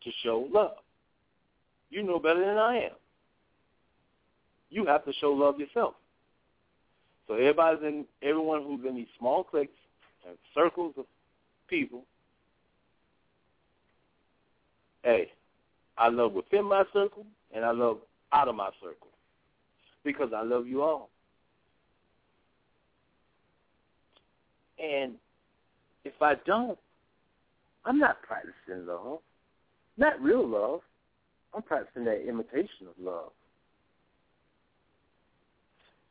[0.04, 0.76] to show love.
[1.90, 2.96] You know better than I am.
[4.70, 5.94] You have to show love yourself.
[7.26, 9.72] So everybody's in everyone who's in these small cliques
[10.26, 11.06] and circles of
[11.68, 12.04] people.
[15.02, 15.30] Hey,
[15.98, 17.98] I love within my circle and I love
[18.32, 19.08] out of my circle
[20.04, 21.10] because I love you all.
[24.78, 25.14] And
[26.04, 26.78] if I don't,
[27.84, 29.20] I'm not practicing love.
[29.96, 30.80] Not real love.
[31.56, 33.30] I'm practicing that imitation of love.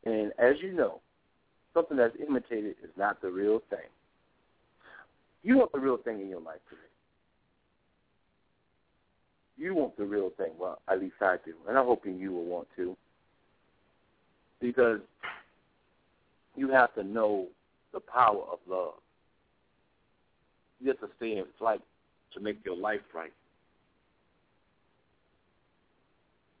[0.04, 1.00] And as you know,
[1.72, 3.78] something that's imitated is not the real thing.
[5.44, 6.80] You want the real thing in your life today.
[9.56, 10.50] You want the real thing.
[10.58, 11.54] Well, at least I do.
[11.68, 12.96] And I'm hoping you will want to.
[14.60, 14.98] Because
[16.56, 17.46] you have to know
[17.92, 18.94] the power of love.
[20.80, 21.80] You have to stay in flight
[22.34, 23.32] to make your life right.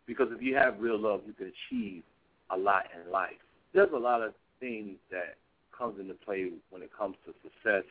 [0.06, 2.02] Because if you have real love, you can achieve
[2.50, 3.32] a lot in life.
[3.74, 5.36] There's a lot of things that
[5.76, 7.84] comes into play when it comes to success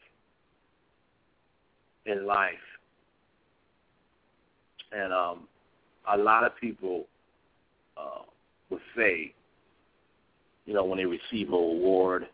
[2.06, 2.54] in life.
[4.92, 5.48] And um,
[6.12, 7.06] a lot of people
[7.98, 8.24] uh,
[8.70, 9.34] would say,
[10.66, 12.28] you know, when they receive an award,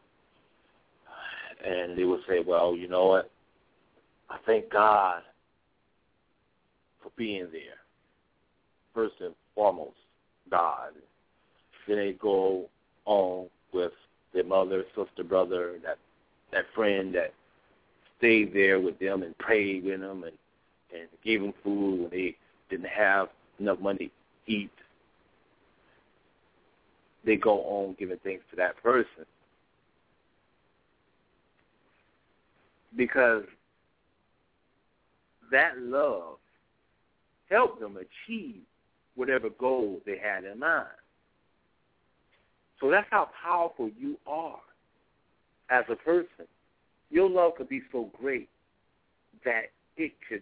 [1.63, 3.31] and they would say, well, you know what?
[4.29, 5.21] I thank God
[7.03, 7.77] for being there.
[8.93, 9.97] First and foremost,
[10.49, 10.89] God.
[11.87, 12.67] Then they go
[13.05, 13.91] on with
[14.33, 15.99] their mother, sister, brother, that
[16.51, 17.33] that friend that
[18.17, 20.33] stayed there with them and prayed with them and
[20.91, 22.35] and gave them food when they
[22.71, 23.27] didn't have
[23.59, 24.11] enough money
[24.47, 24.71] to eat.
[27.23, 29.25] They go on giving thanks to that person
[32.97, 33.43] because
[35.51, 36.37] that love
[37.49, 38.61] helped them achieve
[39.21, 40.87] whatever goal they had in mind.
[42.79, 44.57] So that's how powerful you are
[45.69, 46.47] as a person.
[47.11, 48.49] Your love could be so great
[49.45, 49.65] that
[49.95, 50.41] it could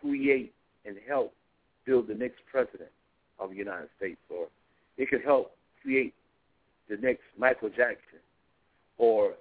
[0.00, 0.54] create
[0.86, 1.34] and help
[1.84, 2.90] build the next president
[3.40, 4.46] of the United States, or
[4.98, 6.14] it could help create
[6.88, 8.20] the next Michael Jackson,
[8.98, 9.32] or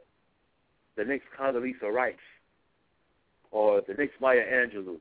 [0.96, 2.16] the next Condoleezza Rice,
[3.52, 4.98] or the next Maya Angelou,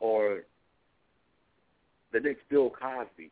[0.00, 0.40] or
[2.12, 3.30] the next Bill Cosby.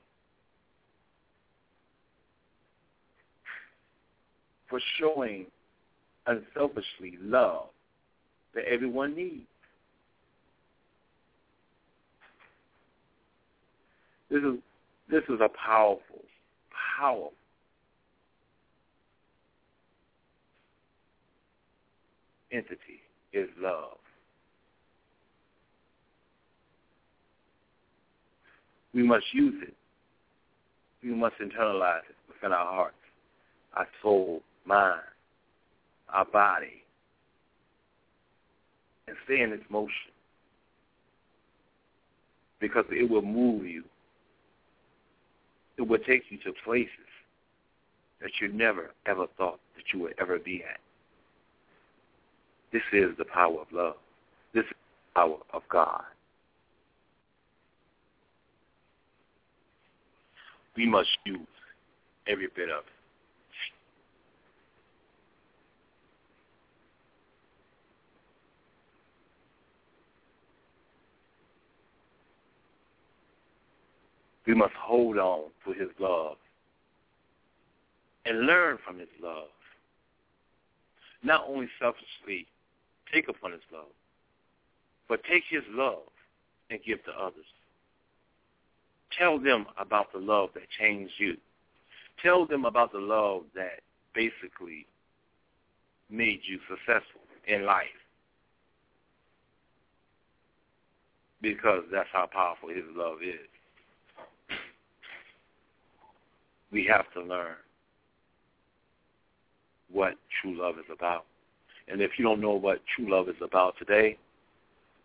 [4.69, 5.47] For showing
[6.27, 7.67] unselfishly love
[8.55, 9.47] that everyone needs.
[14.29, 14.59] This is
[15.09, 16.25] this is a powerful,
[16.99, 17.33] powerful
[22.51, 23.03] entity
[23.33, 23.99] is love.
[28.97, 29.75] We must use it.
[31.03, 32.97] We must internalize it within our hearts,
[33.75, 35.03] our soul, mind,
[36.09, 36.83] our body,
[39.07, 39.93] and stay in its motion
[42.59, 43.85] because it will move you.
[45.77, 46.89] It will take you to places
[48.23, 50.81] that you never, ever thought that you would ever be at.
[52.73, 53.97] This is the power of love.
[54.55, 56.03] This is the power of God.
[60.77, 61.39] We must use
[62.29, 62.93] every bit of it.
[74.47, 76.37] We must hold on to his love
[78.27, 79.49] and learn from his love.
[81.23, 82.47] Not only selfishly
[83.13, 83.91] take upon his love,
[85.09, 86.03] but take his love
[86.71, 87.47] and give to others.
[89.19, 91.37] Tell them about the love that changed you.
[92.23, 93.81] Tell them about the love that
[94.15, 94.87] basically
[96.11, 97.87] made you successful in life.
[101.41, 104.57] Because that's how powerful his love is.
[106.73, 107.57] We have to learn
[109.93, 111.25] what true love is about.
[111.89, 114.19] And if you don't know what true love is about today,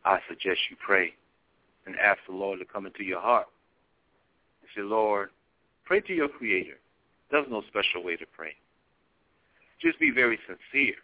[0.03, 1.13] I suggest you pray
[1.85, 3.47] and ask the Lord to come into your heart.
[4.75, 5.29] And say, Lord,
[5.85, 6.77] pray to your Creator.
[7.29, 8.53] There's no special way to pray.
[9.81, 10.95] Just be very sincere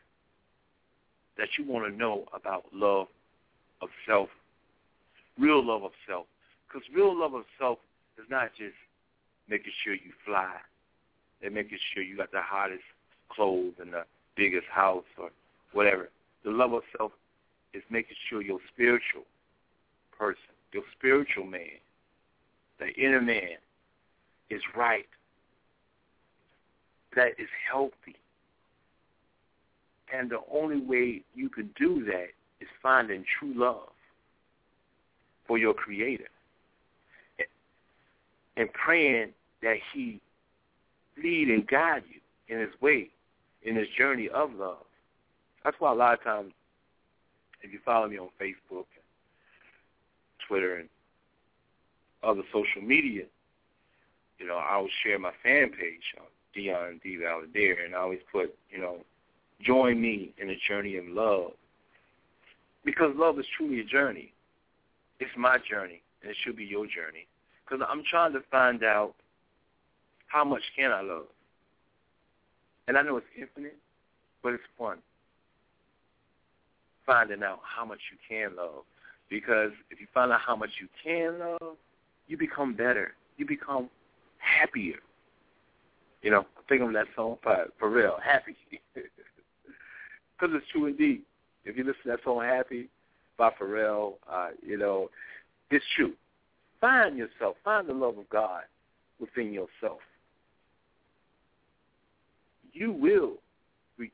[1.38, 3.08] that you want to know about love
[3.82, 4.30] of self,
[5.40, 6.26] real love of self.
[6.68, 7.80] Because real love of self
[8.18, 8.76] is not just
[9.50, 10.54] making sure you fly
[11.42, 12.84] than making sure you got the hottest
[13.30, 14.04] clothes and the
[14.36, 15.30] biggest house or
[15.74, 16.10] whatever.
[16.44, 17.12] The love of self
[17.74, 19.24] is making sure your spiritual
[20.18, 20.42] person,
[20.74, 21.80] your spiritual man,
[22.80, 23.58] the inner man,
[24.50, 25.06] is right,
[27.16, 28.16] that is healthy.
[30.14, 32.28] And the only way you can do that
[32.62, 33.90] is finding true love
[35.46, 36.30] for your Creator
[38.56, 40.22] and praying that He
[41.22, 43.10] lead and guide you in His way,
[43.64, 44.86] in His journey of love.
[45.64, 46.54] That's why a lot of times,
[47.62, 48.86] if you follow me on Facebook,
[50.48, 50.90] Twitter, and
[52.28, 53.24] other social media,
[54.38, 56.24] you know, I always share my fan page, uh,
[56.56, 57.18] Deon D.
[57.18, 58.98] Ballard, and I always put, you know,
[59.62, 61.52] join me in the journey of love.
[62.86, 64.34] Because love is truly a journey.
[65.20, 67.26] It's my journey, and it should be your journey.
[67.66, 69.16] Because I'm trying to find out
[70.28, 71.26] how much can I love.
[72.88, 73.78] And I know it's infinite,
[74.44, 75.00] but it's fun.
[77.06, 78.84] Finding out how much you can love.
[79.30, 81.78] Because if you find out how much you can love,
[82.28, 83.14] you become better.
[83.38, 83.90] You become
[84.40, 84.98] happier.
[86.22, 88.56] You know, think of that song by Pharrell, Happy.
[88.94, 91.22] Because it's true indeed.
[91.66, 92.90] If you listen to that song, Happy,
[93.38, 95.10] by Pharrell, uh, you know,
[95.70, 96.14] it's true.
[96.80, 97.56] Find yourself.
[97.64, 98.64] Find the love of God
[99.20, 100.00] within yourself.
[102.74, 103.34] You will
[103.98, 104.12] reach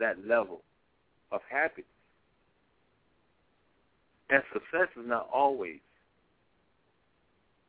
[0.00, 0.62] that level
[1.30, 1.84] of happiness.
[4.30, 5.78] And success is not always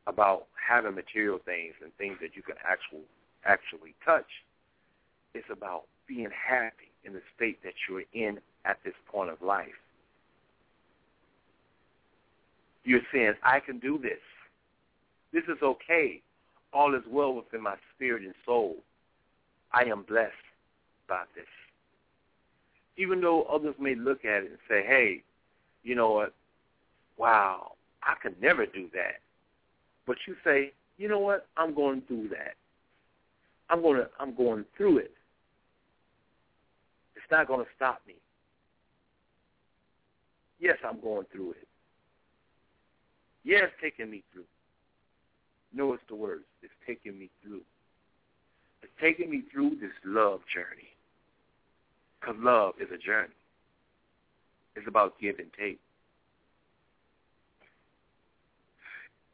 [0.10, 3.06] about having material things and things that you can actually
[3.46, 4.26] actually touch.
[5.34, 9.68] It's about being happy in the state that you're in at this point of life.
[12.84, 14.20] You're saying, I can do this.
[15.32, 16.22] This is okay.
[16.74, 18.78] All is well within my spirit and soul.
[19.72, 20.34] I am blessed
[21.08, 21.46] by this.
[22.98, 25.24] Even though others may look at it and say, hey,
[25.84, 26.34] you know what?
[27.18, 27.74] Wow,
[28.04, 29.20] I could never do that.
[30.10, 31.46] But you say, you know what?
[31.56, 32.56] I'm going through that.
[33.70, 35.12] I'm going to I'm going through it.
[37.16, 38.16] It's not going to stop me.
[40.60, 41.68] Yes, I'm going through it.
[43.44, 44.46] Yeah, taking me through.
[45.76, 46.46] No, it's the words.
[46.64, 47.62] It's taking me through.
[48.82, 50.90] It's taking me through this love journey.
[52.20, 53.30] Because love is a journey.
[54.76, 55.80] It's about give and take.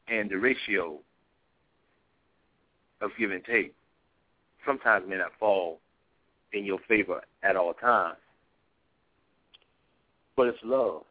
[0.07, 0.99] And the ratio
[3.01, 3.73] of give and take
[4.65, 5.79] sometimes may not fall
[6.53, 8.17] in your favor at all times.
[10.35, 11.03] But it's love.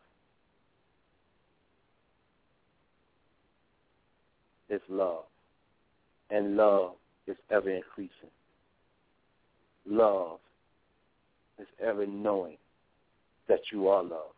[4.68, 5.24] It's love.
[6.30, 6.92] And love
[7.26, 8.30] is ever increasing.
[9.86, 10.38] Love
[11.58, 12.56] is ever knowing
[13.48, 14.34] that you are loved.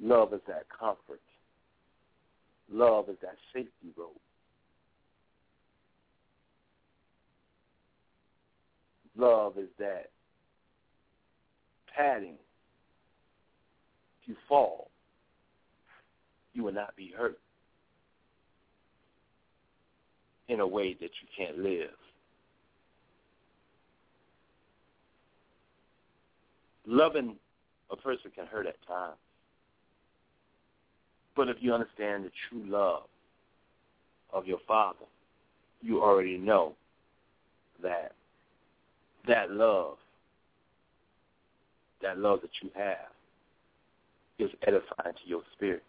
[0.00, 1.20] Love is that comfort.
[2.70, 4.20] Love is that safety rope.
[9.16, 10.10] Love is that
[11.96, 12.36] padding.
[14.22, 14.90] If you fall,
[16.52, 17.38] you will not be hurt.
[20.48, 21.90] in a way that you can't live.
[26.86, 27.36] Loving
[27.90, 29.16] a person can hurt at times.
[31.38, 33.04] But if you understand the true love
[34.32, 35.06] of your father,
[35.80, 36.74] you already know
[37.80, 38.10] that
[39.28, 39.98] that love,
[42.02, 43.12] that love that you have,
[44.40, 45.84] is edifying to your spirit.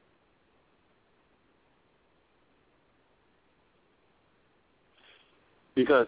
[5.74, 6.08] Because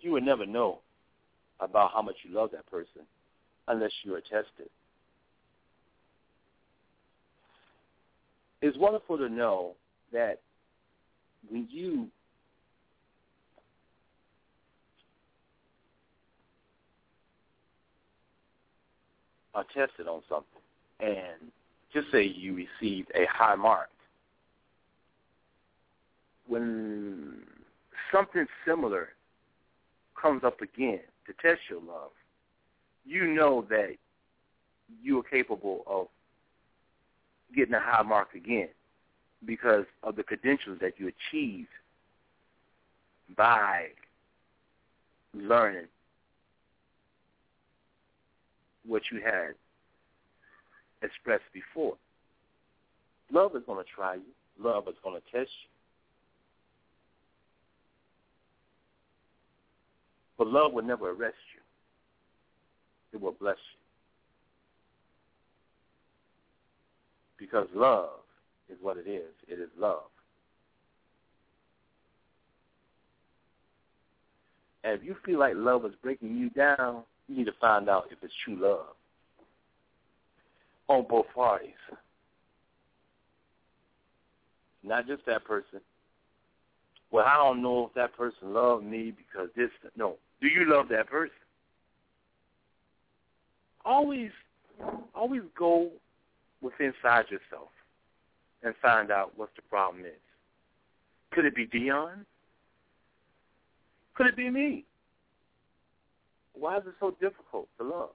[0.00, 0.78] you would never know
[1.60, 3.02] about how much you love that person
[3.68, 4.70] unless you are tested.
[8.62, 9.74] It's wonderful to know
[10.12, 10.40] that
[11.48, 12.08] when you
[19.54, 20.46] are tested on something
[21.00, 21.50] and
[21.92, 23.88] just say you received a high mark,
[26.46, 27.42] when
[28.12, 29.08] something similar
[30.20, 32.10] comes up again to test your love,
[33.04, 33.96] you know that
[35.02, 36.08] you are capable of
[37.54, 38.68] getting a high mark again
[39.44, 41.68] because of the credentials that you achieved
[43.36, 43.86] by
[45.34, 45.86] learning
[48.86, 49.54] what you had
[51.02, 51.96] expressed before.
[53.32, 54.22] Love is going to try you.
[54.58, 55.70] Love is going to test you.
[60.38, 61.60] But love will never arrest you.
[63.18, 63.85] It will bless you.
[67.38, 68.20] Because love
[68.68, 69.32] is what it is.
[69.48, 70.02] It is love.
[74.84, 78.04] And if you feel like love is breaking you down, you need to find out
[78.10, 78.94] if it's true love
[80.88, 81.72] on both parties.
[84.84, 85.80] Not just that person.
[87.10, 89.70] Well, I don't know if that person loved me because this.
[89.96, 90.16] No.
[90.40, 91.34] Do you love that person?
[93.84, 94.30] Always,
[95.14, 95.90] always go
[96.62, 97.68] within inside yourself
[98.62, 100.12] and find out what the problem is.
[101.32, 102.24] Could it be Deon?
[104.14, 104.84] Could it be me?
[106.54, 108.10] Why is it so difficult to love?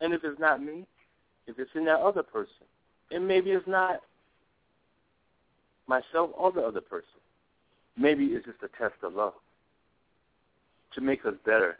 [0.00, 0.86] And if it's not me,
[1.46, 2.66] if it's in that other person,
[3.10, 4.00] and maybe it's not
[5.86, 7.08] myself or the other person,
[7.96, 9.32] maybe it's just a test of love
[10.94, 11.78] to make us better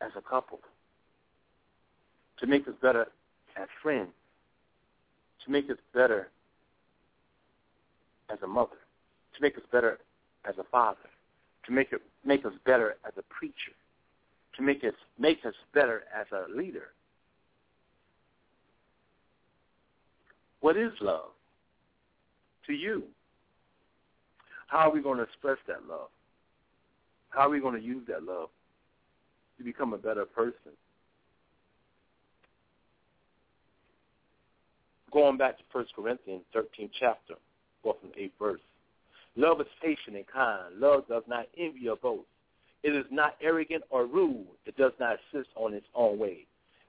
[0.00, 0.60] as a couple,
[2.38, 3.06] to make us better
[3.56, 4.12] as friends,
[5.44, 6.28] to make us better
[8.30, 8.78] as a mother,
[9.34, 9.98] to make us better
[10.48, 10.98] as a father,
[11.66, 13.72] to make it make us better as a preacher,
[14.56, 16.88] to make us make us better as a leader.
[20.60, 21.30] What is love
[22.66, 23.02] to you?
[24.68, 26.08] How are we going to express that love?
[27.30, 28.48] How are we going to use that love
[29.58, 30.72] to become a better person?
[35.12, 37.34] Going back to 1 Corinthians 13 chapter,
[37.84, 38.60] go from 8th verse.
[39.36, 40.78] Love is patient and kind.
[40.78, 42.26] Love does not envy or boast.
[42.82, 44.46] It is not arrogant or rude.
[44.66, 46.46] It does not insist on its own way.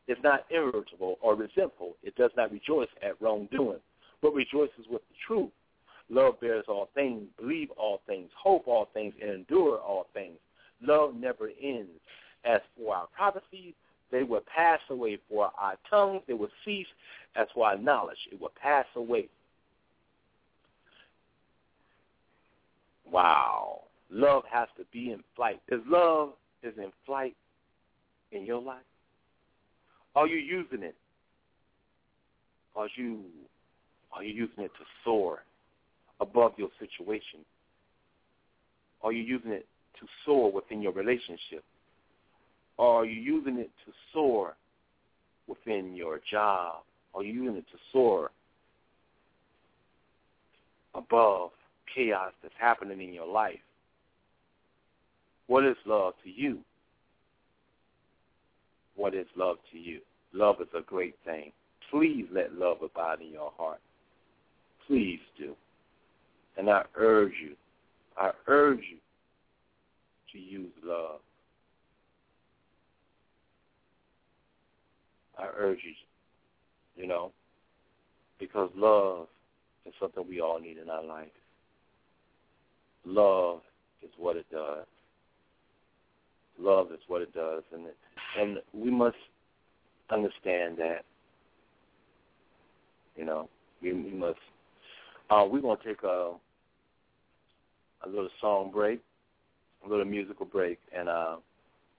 [0.08, 1.96] It is not irritable or resentful.
[2.04, 3.80] It does not rejoice at wrongdoing,
[4.22, 5.52] but rejoices with the truth.
[6.10, 10.38] Love bears all things, believe all things, hope all things, and endure all things.
[10.82, 11.92] Love never ends.
[12.46, 13.74] As for our prophecies,
[14.14, 15.18] they will pass away.
[15.28, 16.88] For our tongues, they will cease.
[17.36, 19.28] As for our knowledge, it will pass away.
[23.12, 23.82] Wow.
[24.12, 25.60] Love has to be in flight.
[25.68, 27.36] Is love is in flight
[28.32, 28.86] in your life?
[30.16, 30.96] Are you using it?
[32.76, 33.22] Are you
[34.12, 35.40] are you using it to soar
[36.20, 37.40] above your situation?
[39.02, 39.66] Are you using it
[40.00, 41.64] to soar within your relationship?
[42.78, 44.56] Or are you using it to soar
[45.48, 46.84] within your job?
[47.14, 48.32] Are you using it to soar
[50.96, 51.52] above
[51.94, 53.60] chaos that's happening in your life?
[55.48, 56.60] What is love to you?
[58.96, 60.00] What is love to you?
[60.34, 61.52] Love is a great thing.
[61.92, 63.80] Please let love abide in your heart.
[64.88, 65.56] Please do.
[66.58, 67.56] And I urge you,
[68.18, 68.98] I urge you
[70.32, 71.20] to use love.
[75.44, 75.94] I urge you,
[76.96, 77.32] you know,
[78.40, 79.28] because love
[79.86, 81.28] is something we all need in our life.
[83.06, 83.60] Love
[84.02, 84.86] is what it does.
[86.58, 87.88] Love is what it does, and
[88.40, 89.18] and we must
[90.10, 91.04] understand that.
[93.18, 93.50] You know,
[93.82, 94.40] we, we must.
[95.30, 96.34] Uh, we're gonna take a
[98.06, 99.02] a little song break,
[99.86, 101.36] a little musical break, and uh,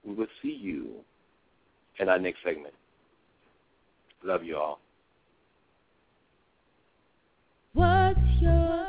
[0.03, 0.91] we will see you
[1.99, 2.73] in our next segment.
[4.23, 4.79] Love you all.
[7.73, 8.85] What's your,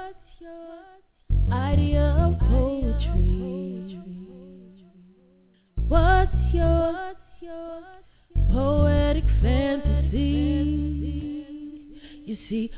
[1.52, 4.00] idea of poetry?
[5.88, 7.14] What's your
[8.52, 10.66] poetic fantasy?
[12.24, 12.70] You see,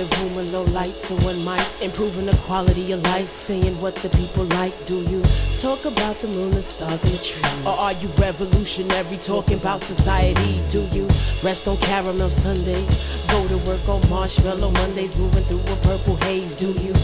[0.00, 3.80] a crowded room with low light to one mic, improving the quality of life, saying
[3.80, 4.74] what the people like?
[4.86, 5.22] Do you
[5.62, 7.66] talk about the moon, the stars, and the trees?
[7.66, 10.60] Or are you revolutionary, talking about society?
[10.72, 11.08] Do you
[11.42, 12.88] rest on caramel Sundays,
[13.30, 16.52] go to work on marshmallow Mondays, moving through a purple haze?
[16.58, 16.94] Do you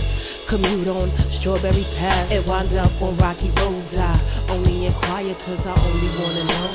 [0.48, 1.10] commute on
[1.40, 3.89] strawberry paths and wind up on rocky roads?
[3.97, 6.70] I only inquire 'cause I only wanna know.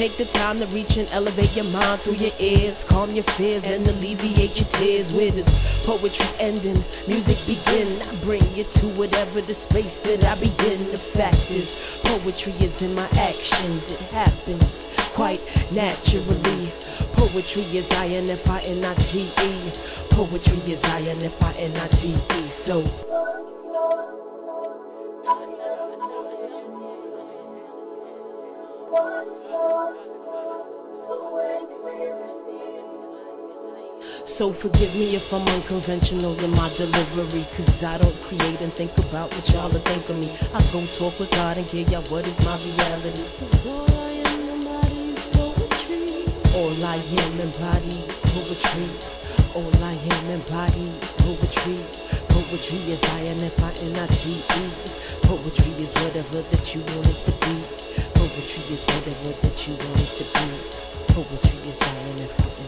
[0.00, 2.74] Take the time to reach and elevate your mind through your ears.
[2.88, 5.12] Calm your fears and alleviate your tears.
[5.12, 5.54] with does
[5.84, 8.00] poetry ending, music begin?
[8.00, 10.88] I bring you to whatever the space that I begin.
[10.90, 11.68] The fact is,
[12.02, 13.82] poetry is in my actions.
[13.88, 14.62] It happens
[15.14, 16.72] quite naturally.
[17.12, 19.72] Poetry is I-N-F-I-N-I-T-E.
[20.16, 22.52] Poetry is I-N-F-I-N-I-T-E.
[22.66, 22.88] So...
[28.90, 28.98] So
[34.60, 39.30] forgive me if I'm unconventional in my delivery Cause I don't create and think about
[39.30, 40.36] what y'all are think of me.
[40.52, 43.22] I go talk with God and give y'all what is my reality.
[43.68, 46.26] All I am embodies poetry?
[46.54, 48.90] All I am embodies poetry.
[49.54, 51.78] All I am embodies poetry.
[52.28, 54.42] Poetry is I-N-F-I-N-I-T-E
[55.22, 57.79] Poetry is whatever that you want it to be
[58.40, 60.48] Poetry is whatever that you want it to be.
[61.12, 62.59] Poetry is I-N-F-I-N-I-T-E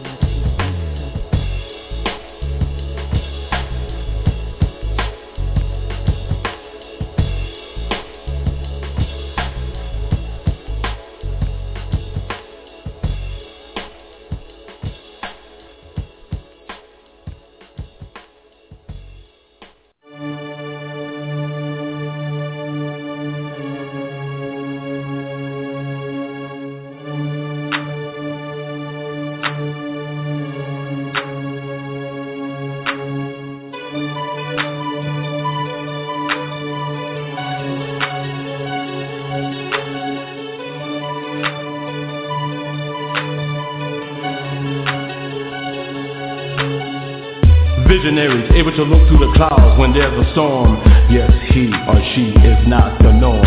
[48.13, 50.77] Visionaries able to look through the clouds when there's a storm.
[51.09, 53.41] Yes, he or she is not the norm.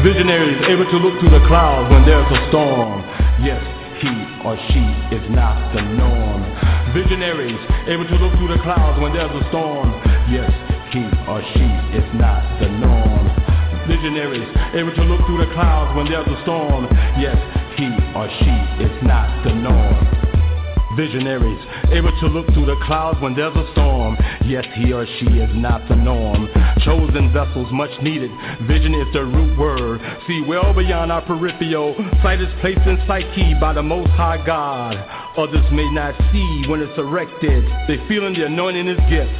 [0.00, 3.04] Visionaries able to look through the clouds when there's a storm.
[3.44, 3.60] Yes,
[4.00, 4.08] he
[4.48, 4.80] or she
[5.12, 6.40] is not the norm.
[6.96, 9.92] Visionaries able to look through the clouds when there's a storm.
[10.32, 10.48] Yes,
[10.88, 11.68] he or she
[12.00, 13.28] is not the norm.
[13.84, 16.88] Visionaries able to look through the clouds when there's a storm.
[17.20, 17.36] Yes,
[17.76, 18.56] he or she
[18.88, 20.00] is not the norm.
[20.96, 21.60] Visionaries
[21.92, 24.16] able to look through the clouds when there's a storm.
[24.44, 26.48] Yes, he or she is not the norm.
[26.84, 28.30] Chosen vessels, much needed.
[28.66, 30.00] Vision is the root word.
[30.26, 31.94] See well beyond our peripheral.
[32.22, 34.96] Sight is placed in psyche by the Most High God.
[35.36, 37.64] Others may not see when it's erected.
[37.86, 39.34] They feeling the anointing is gift.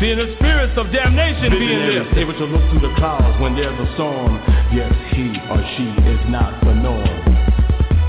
[0.00, 2.18] Seeing the spirits of damnation being lifted.
[2.18, 4.42] able to look through the clouds when there's a storm.
[4.74, 7.34] Yes, he or she is not the norm.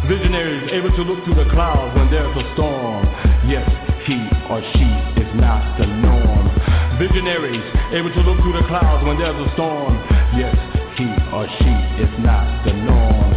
[0.09, 3.05] Visionaries able to look through the clouds when there's a storm.
[3.45, 3.69] Yes,
[4.05, 6.45] he or she is not the norm.
[7.01, 9.97] Visionaries able to look through the clouds when there's a storm.
[10.37, 10.55] Yes,
[10.97, 13.35] he or she is not the norm.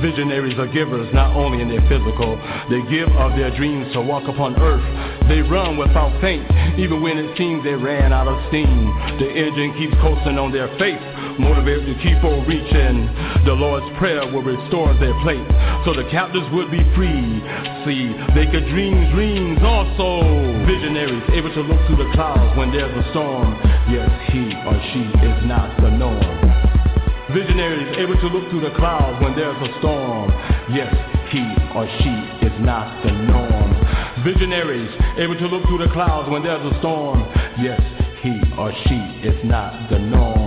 [0.00, 2.36] Visionaries are givers not only in their physical,
[2.68, 4.84] they give of their dreams to walk upon earth.
[5.28, 6.44] They run without faint,
[6.78, 8.92] even when it seems they ran out of steam.
[9.18, 11.00] The engine keeps coasting on their faith,
[11.38, 13.06] motivated to keep on reaching.
[13.44, 15.46] The Lord's prayer will restore their place
[15.86, 17.38] so the captives would be free.
[17.86, 20.26] See, they could dream dreams also.
[20.66, 23.54] Visionaries able to look through the clouds when there's a storm.
[23.86, 26.66] Yes, he or she is not the norm.
[27.30, 30.30] Visionaries able to look through the clouds when there's a storm.
[30.74, 30.90] Yes,
[31.30, 31.42] he
[31.74, 32.14] or she
[32.46, 33.70] is not the norm.
[34.24, 37.20] Visionaries able to look through the clouds when there's a storm.
[37.62, 37.80] Yes,
[38.22, 40.45] he or she is not the norm.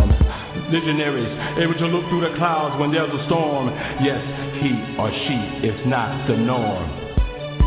[0.72, 3.70] Visionaries able to look through the clouds when there's a storm.
[4.06, 4.22] Yes,
[4.62, 7.10] he or she is not the norm.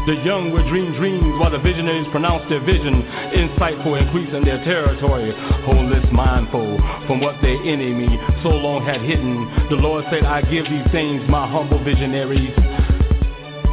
[0.06, 3.02] The young will dream dreams while the visionaries pronounce their vision,
[3.38, 5.30] insightful, increasing their territory.
[5.62, 9.46] Wholeness mindful from what their enemy so long had hidden.
[9.70, 12.50] The Lord said, I give these things, my humble visionaries.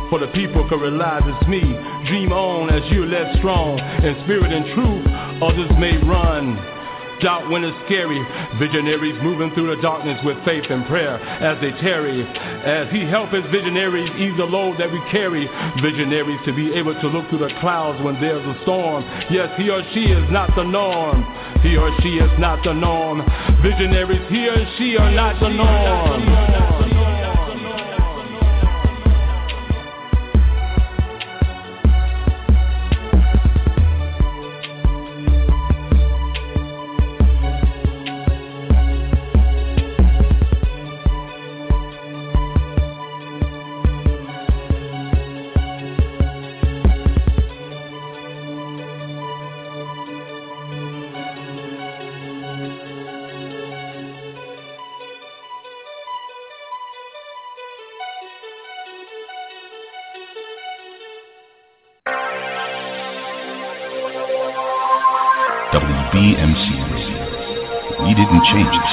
[0.09, 1.61] For the people could realize it's me.
[2.05, 3.77] Dream on as you're less strong.
[3.77, 5.05] In spirit and truth,
[5.41, 6.78] others may run.
[7.21, 8.19] Doubt when it's scary.
[8.59, 12.23] Visionaries moving through the darkness with faith and prayer as they tarry.
[12.23, 15.47] As he help his visionaries ease the load that we carry.
[15.81, 19.03] Visionaries to be able to look through the clouds when there's a storm.
[19.29, 21.23] Yes, he or she is not the norm.
[21.61, 23.19] He or she is not the norm.
[23.61, 26.88] Visionaries, he or she are not the norm.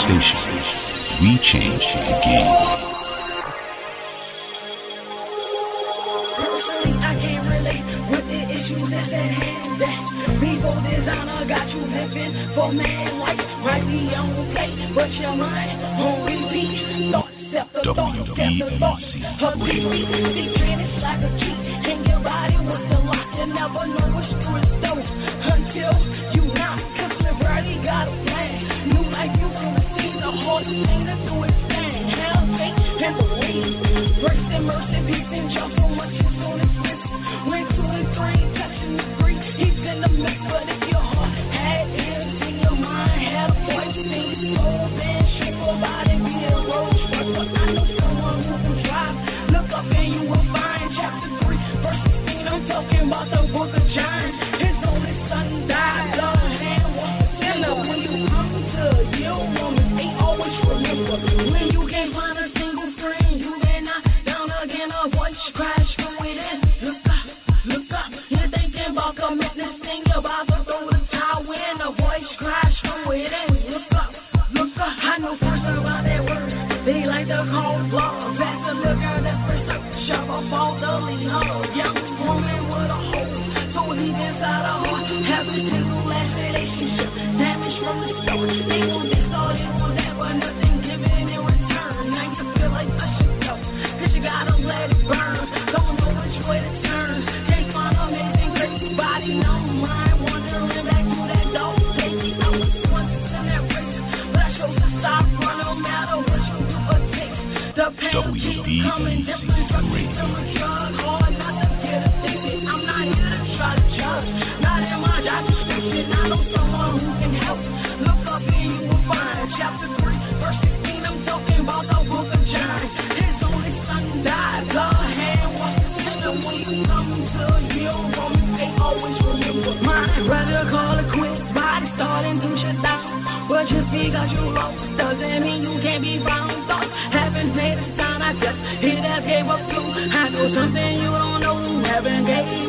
[0.07, 0.36] station.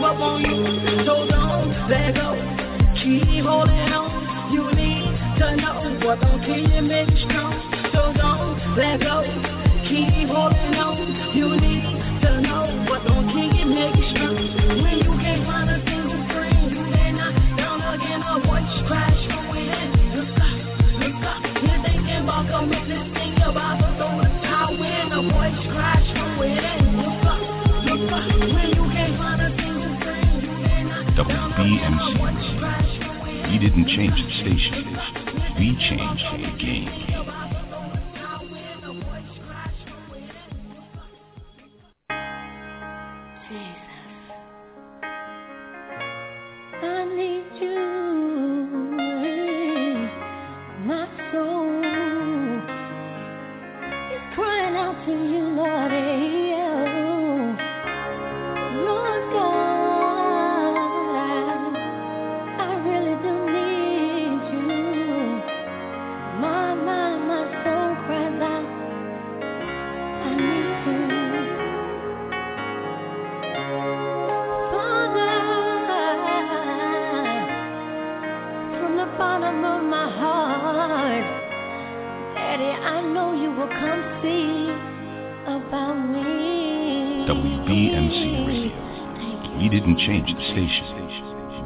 [0.08, 2.32] up on you, so don't let go.
[2.96, 7.57] Keep holding on, you need to know what don't kill you, make you strong.
[33.78, 34.98] You change the station.
[35.60, 36.57] We change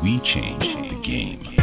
[0.03, 1.60] We change the game.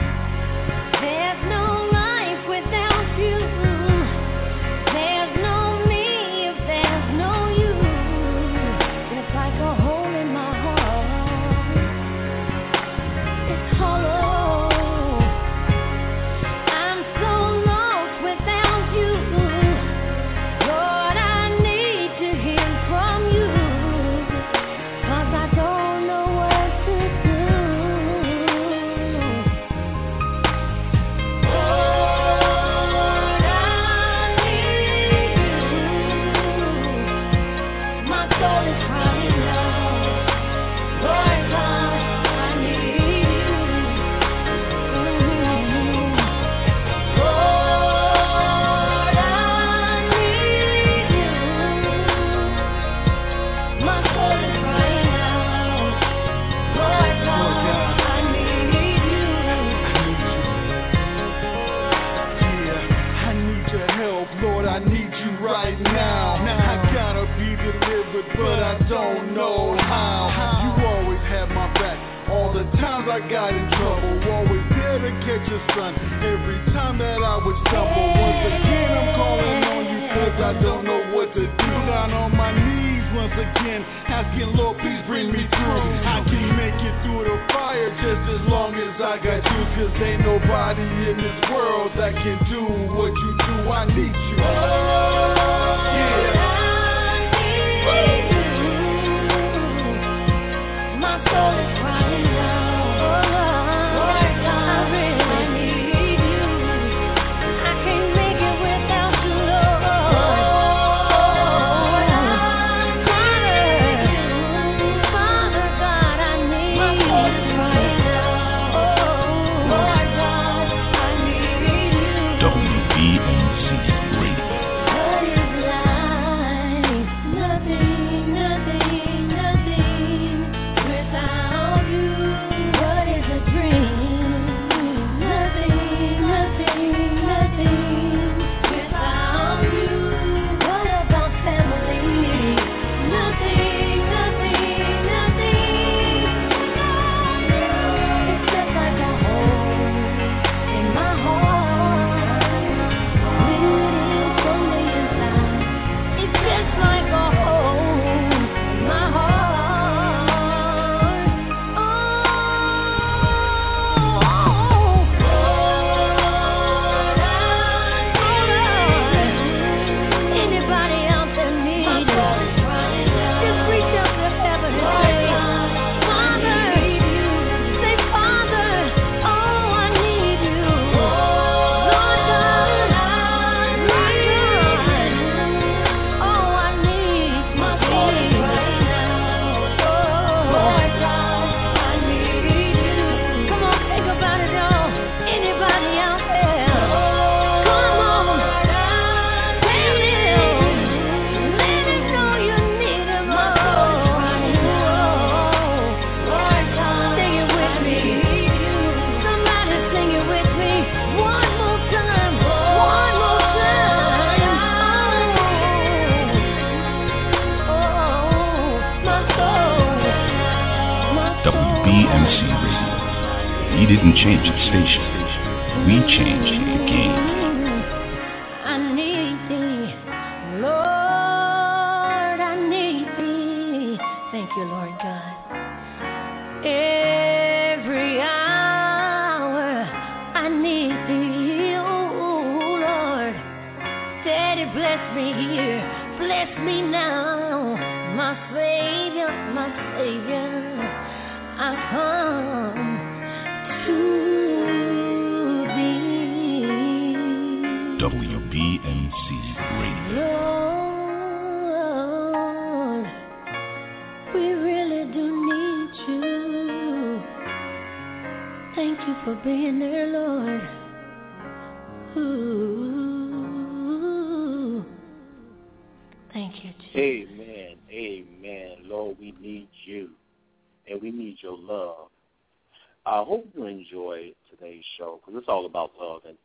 [283.88, 286.36] Enjoy today's show because it's all about love, and,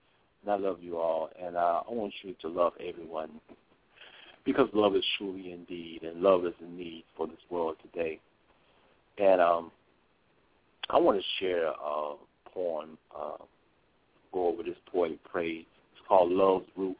[0.43, 3.29] and I love you all, and uh, I want you to love everyone
[4.45, 8.19] because love is truly indeed, and love is in need for this world today.
[9.17, 9.71] And um,
[10.89, 12.15] I want to share a
[12.53, 13.37] poem, uh,
[14.33, 15.65] go over this poetic praise.
[15.93, 16.97] It's called Love's Roof.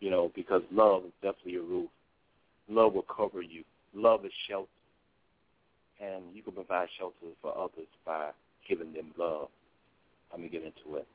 [0.00, 1.90] You know, because love is definitely a roof.
[2.70, 3.62] Love will cover you.
[3.94, 4.68] Love is shelter.
[6.00, 8.30] And you can provide shelter for others by
[8.70, 9.48] giving them love.
[10.30, 11.06] Let me get into it.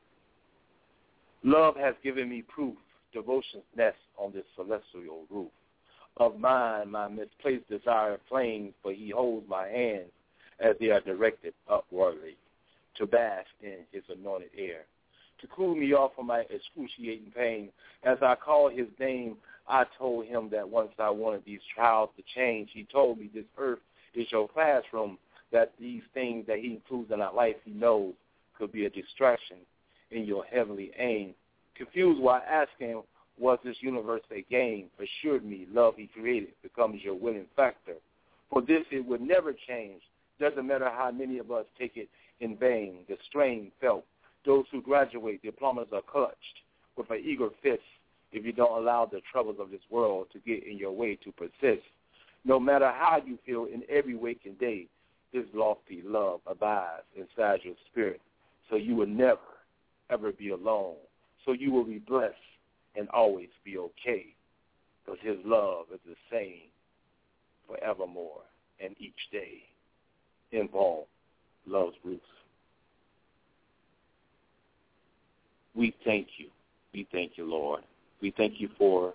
[1.43, 2.75] Love has given me proof,
[3.13, 5.51] devotion's nest on this celestial roof.
[6.17, 10.11] Of mine, my misplaced desire flames, for he holds my hands
[10.59, 12.37] as they are directed upwardly
[12.97, 14.85] to bask in his anointed air.
[15.41, 17.69] To cool me off from my excruciating pain,
[18.03, 19.35] as I called his name,
[19.67, 22.69] I told him that once I wanted these trials to change.
[22.73, 23.79] He told me this earth
[24.13, 25.17] is your classroom,
[25.55, 28.13] that these things that he includes in our life he knows
[28.57, 29.55] could be a distraction
[30.11, 31.33] in your heavenly aim.
[31.75, 33.01] Confused while asking,
[33.39, 34.87] was this universe a game?
[34.99, 37.93] Assured me, love he created becomes your willing factor.
[38.49, 40.01] For this it would never change.
[40.41, 42.09] Doesn't matter how many of us take it
[42.41, 43.05] in vain.
[43.07, 44.03] The strain felt.
[44.45, 46.35] Those who graduate, diplomas are clutched
[46.97, 47.79] with an eager fist
[48.33, 51.31] if you don't allow the troubles of this world to get in your way to
[51.31, 51.87] persist.
[52.43, 54.87] No matter how you feel in every waking day,
[55.31, 58.21] His lofty love abides inside your spirit.
[58.69, 59.39] So you will never,
[60.09, 60.95] ever be alone.
[61.43, 62.35] So you will be blessed
[62.95, 64.27] and always be okay.
[65.05, 66.69] Because His love is the same
[67.67, 68.41] forevermore
[68.79, 69.63] and each day.
[70.51, 71.07] In Paul
[71.67, 72.19] loves Bruce.
[75.75, 76.47] We thank you.
[76.93, 77.81] We thank you, Lord.
[78.21, 79.13] We thank you for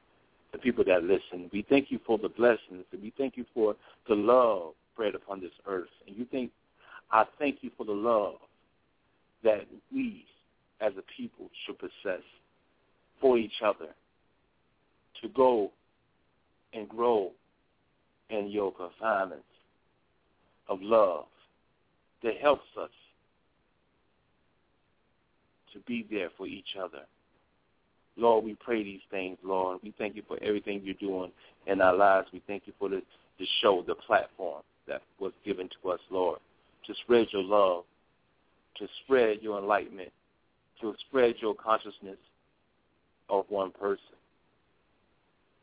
[0.52, 1.48] the people that listen.
[1.52, 2.84] We thank you for the blessings.
[2.92, 3.76] We thank you for
[4.08, 5.88] the love spread upon this earth.
[6.06, 6.50] And you think,
[7.10, 8.36] I thank you for the love
[9.42, 10.24] that we
[10.80, 12.22] as a people should possess
[13.20, 13.88] for each other
[15.22, 15.70] to go
[16.72, 17.30] and grow
[18.30, 19.44] in your assignments
[20.68, 21.24] of love
[22.22, 22.90] that helps us
[25.72, 27.00] to be there for each other.
[28.16, 29.78] Lord, we pray these things, Lord.
[29.82, 31.32] We thank you for everything you're doing
[31.66, 32.28] in our lives.
[32.32, 33.02] We thank you for the,
[33.38, 36.40] the show, the platform that was given to us, Lord,
[36.86, 37.84] to spread your love,
[38.76, 40.10] to spread your enlightenment,
[40.82, 42.18] to spread your consciousness
[43.30, 44.04] of one person.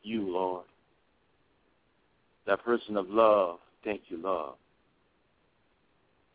[0.02, 0.64] You, Lord.
[2.46, 4.54] That person of love, thank you, love.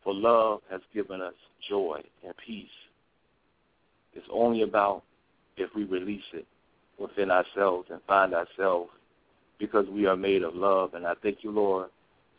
[0.04, 1.34] For love has given us
[1.68, 2.68] joy and peace.
[4.14, 5.02] It's only about
[5.56, 6.46] if we release it
[7.00, 8.90] within ourselves and find ourselves
[9.58, 10.94] because we are made of love.
[10.94, 11.88] And I thank you, Lord,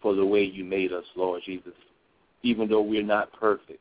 [0.05, 1.73] for the way you made us, Lord Jesus.
[2.43, 3.79] Even though we're not perfect,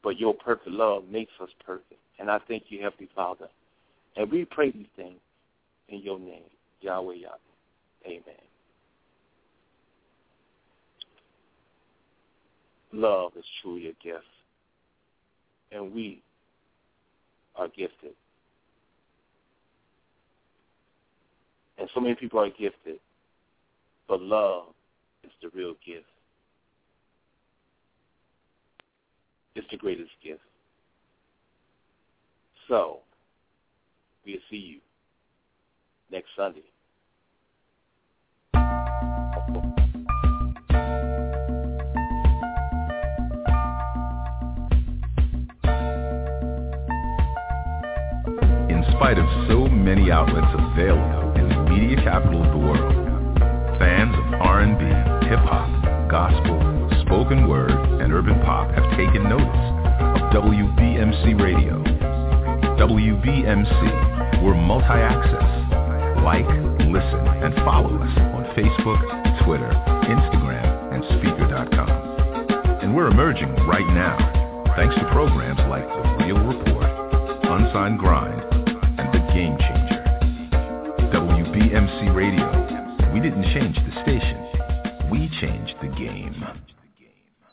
[0.00, 1.98] but your perfect love makes us perfect.
[2.20, 3.48] And I thank you, Heavenly Father.
[4.16, 5.18] And we pray these things
[5.88, 6.44] in your name,
[6.82, 8.06] Yahweh Yahweh.
[8.06, 8.22] Amen.
[12.92, 14.22] Love is truly a gift.
[15.72, 16.22] And we
[17.56, 18.12] are gifted.
[21.76, 23.00] And so many people are gifted,
[24.06, 24.66] but love
[25.24, 26.06] is the real gift.
[29.54, 30.40] It's the greatest gift.
[32.68, 32.98] So,
[34.24, 34.80] we'll see you
[36.10, 36.60] next Sunday.
[48.68, 53.38] In spite of so many outlets available in the media capital of the world,
[53.78, 56.58] fans of R&B, hip-hop, gospel,
[57.06, 61.78] spoken word, and urban pop have taken notice of WBMC Radio.
[62.74, 65.46] WBMC, we're multi-access.
[66.26, 66.50] Like,
[66.82, 68.98] listen, and follow us on Facebook,
[69.46, 69.70] Twitter,
[70.10, 72.82] Instagram, and Spreaker.com.
[72.82, 74.18] And we're emerging right now,
[74.74, 76.90] thanks to programs like The Real Report,
[77.44, 78.42] Unsigned Grind,
[78.98, 80.02] and The Game Changer.
[81.14, 82.50] WBMC Radio.
[83.14, 84.59] We didn't change the station.
[85.10, 86.44] We changed the game.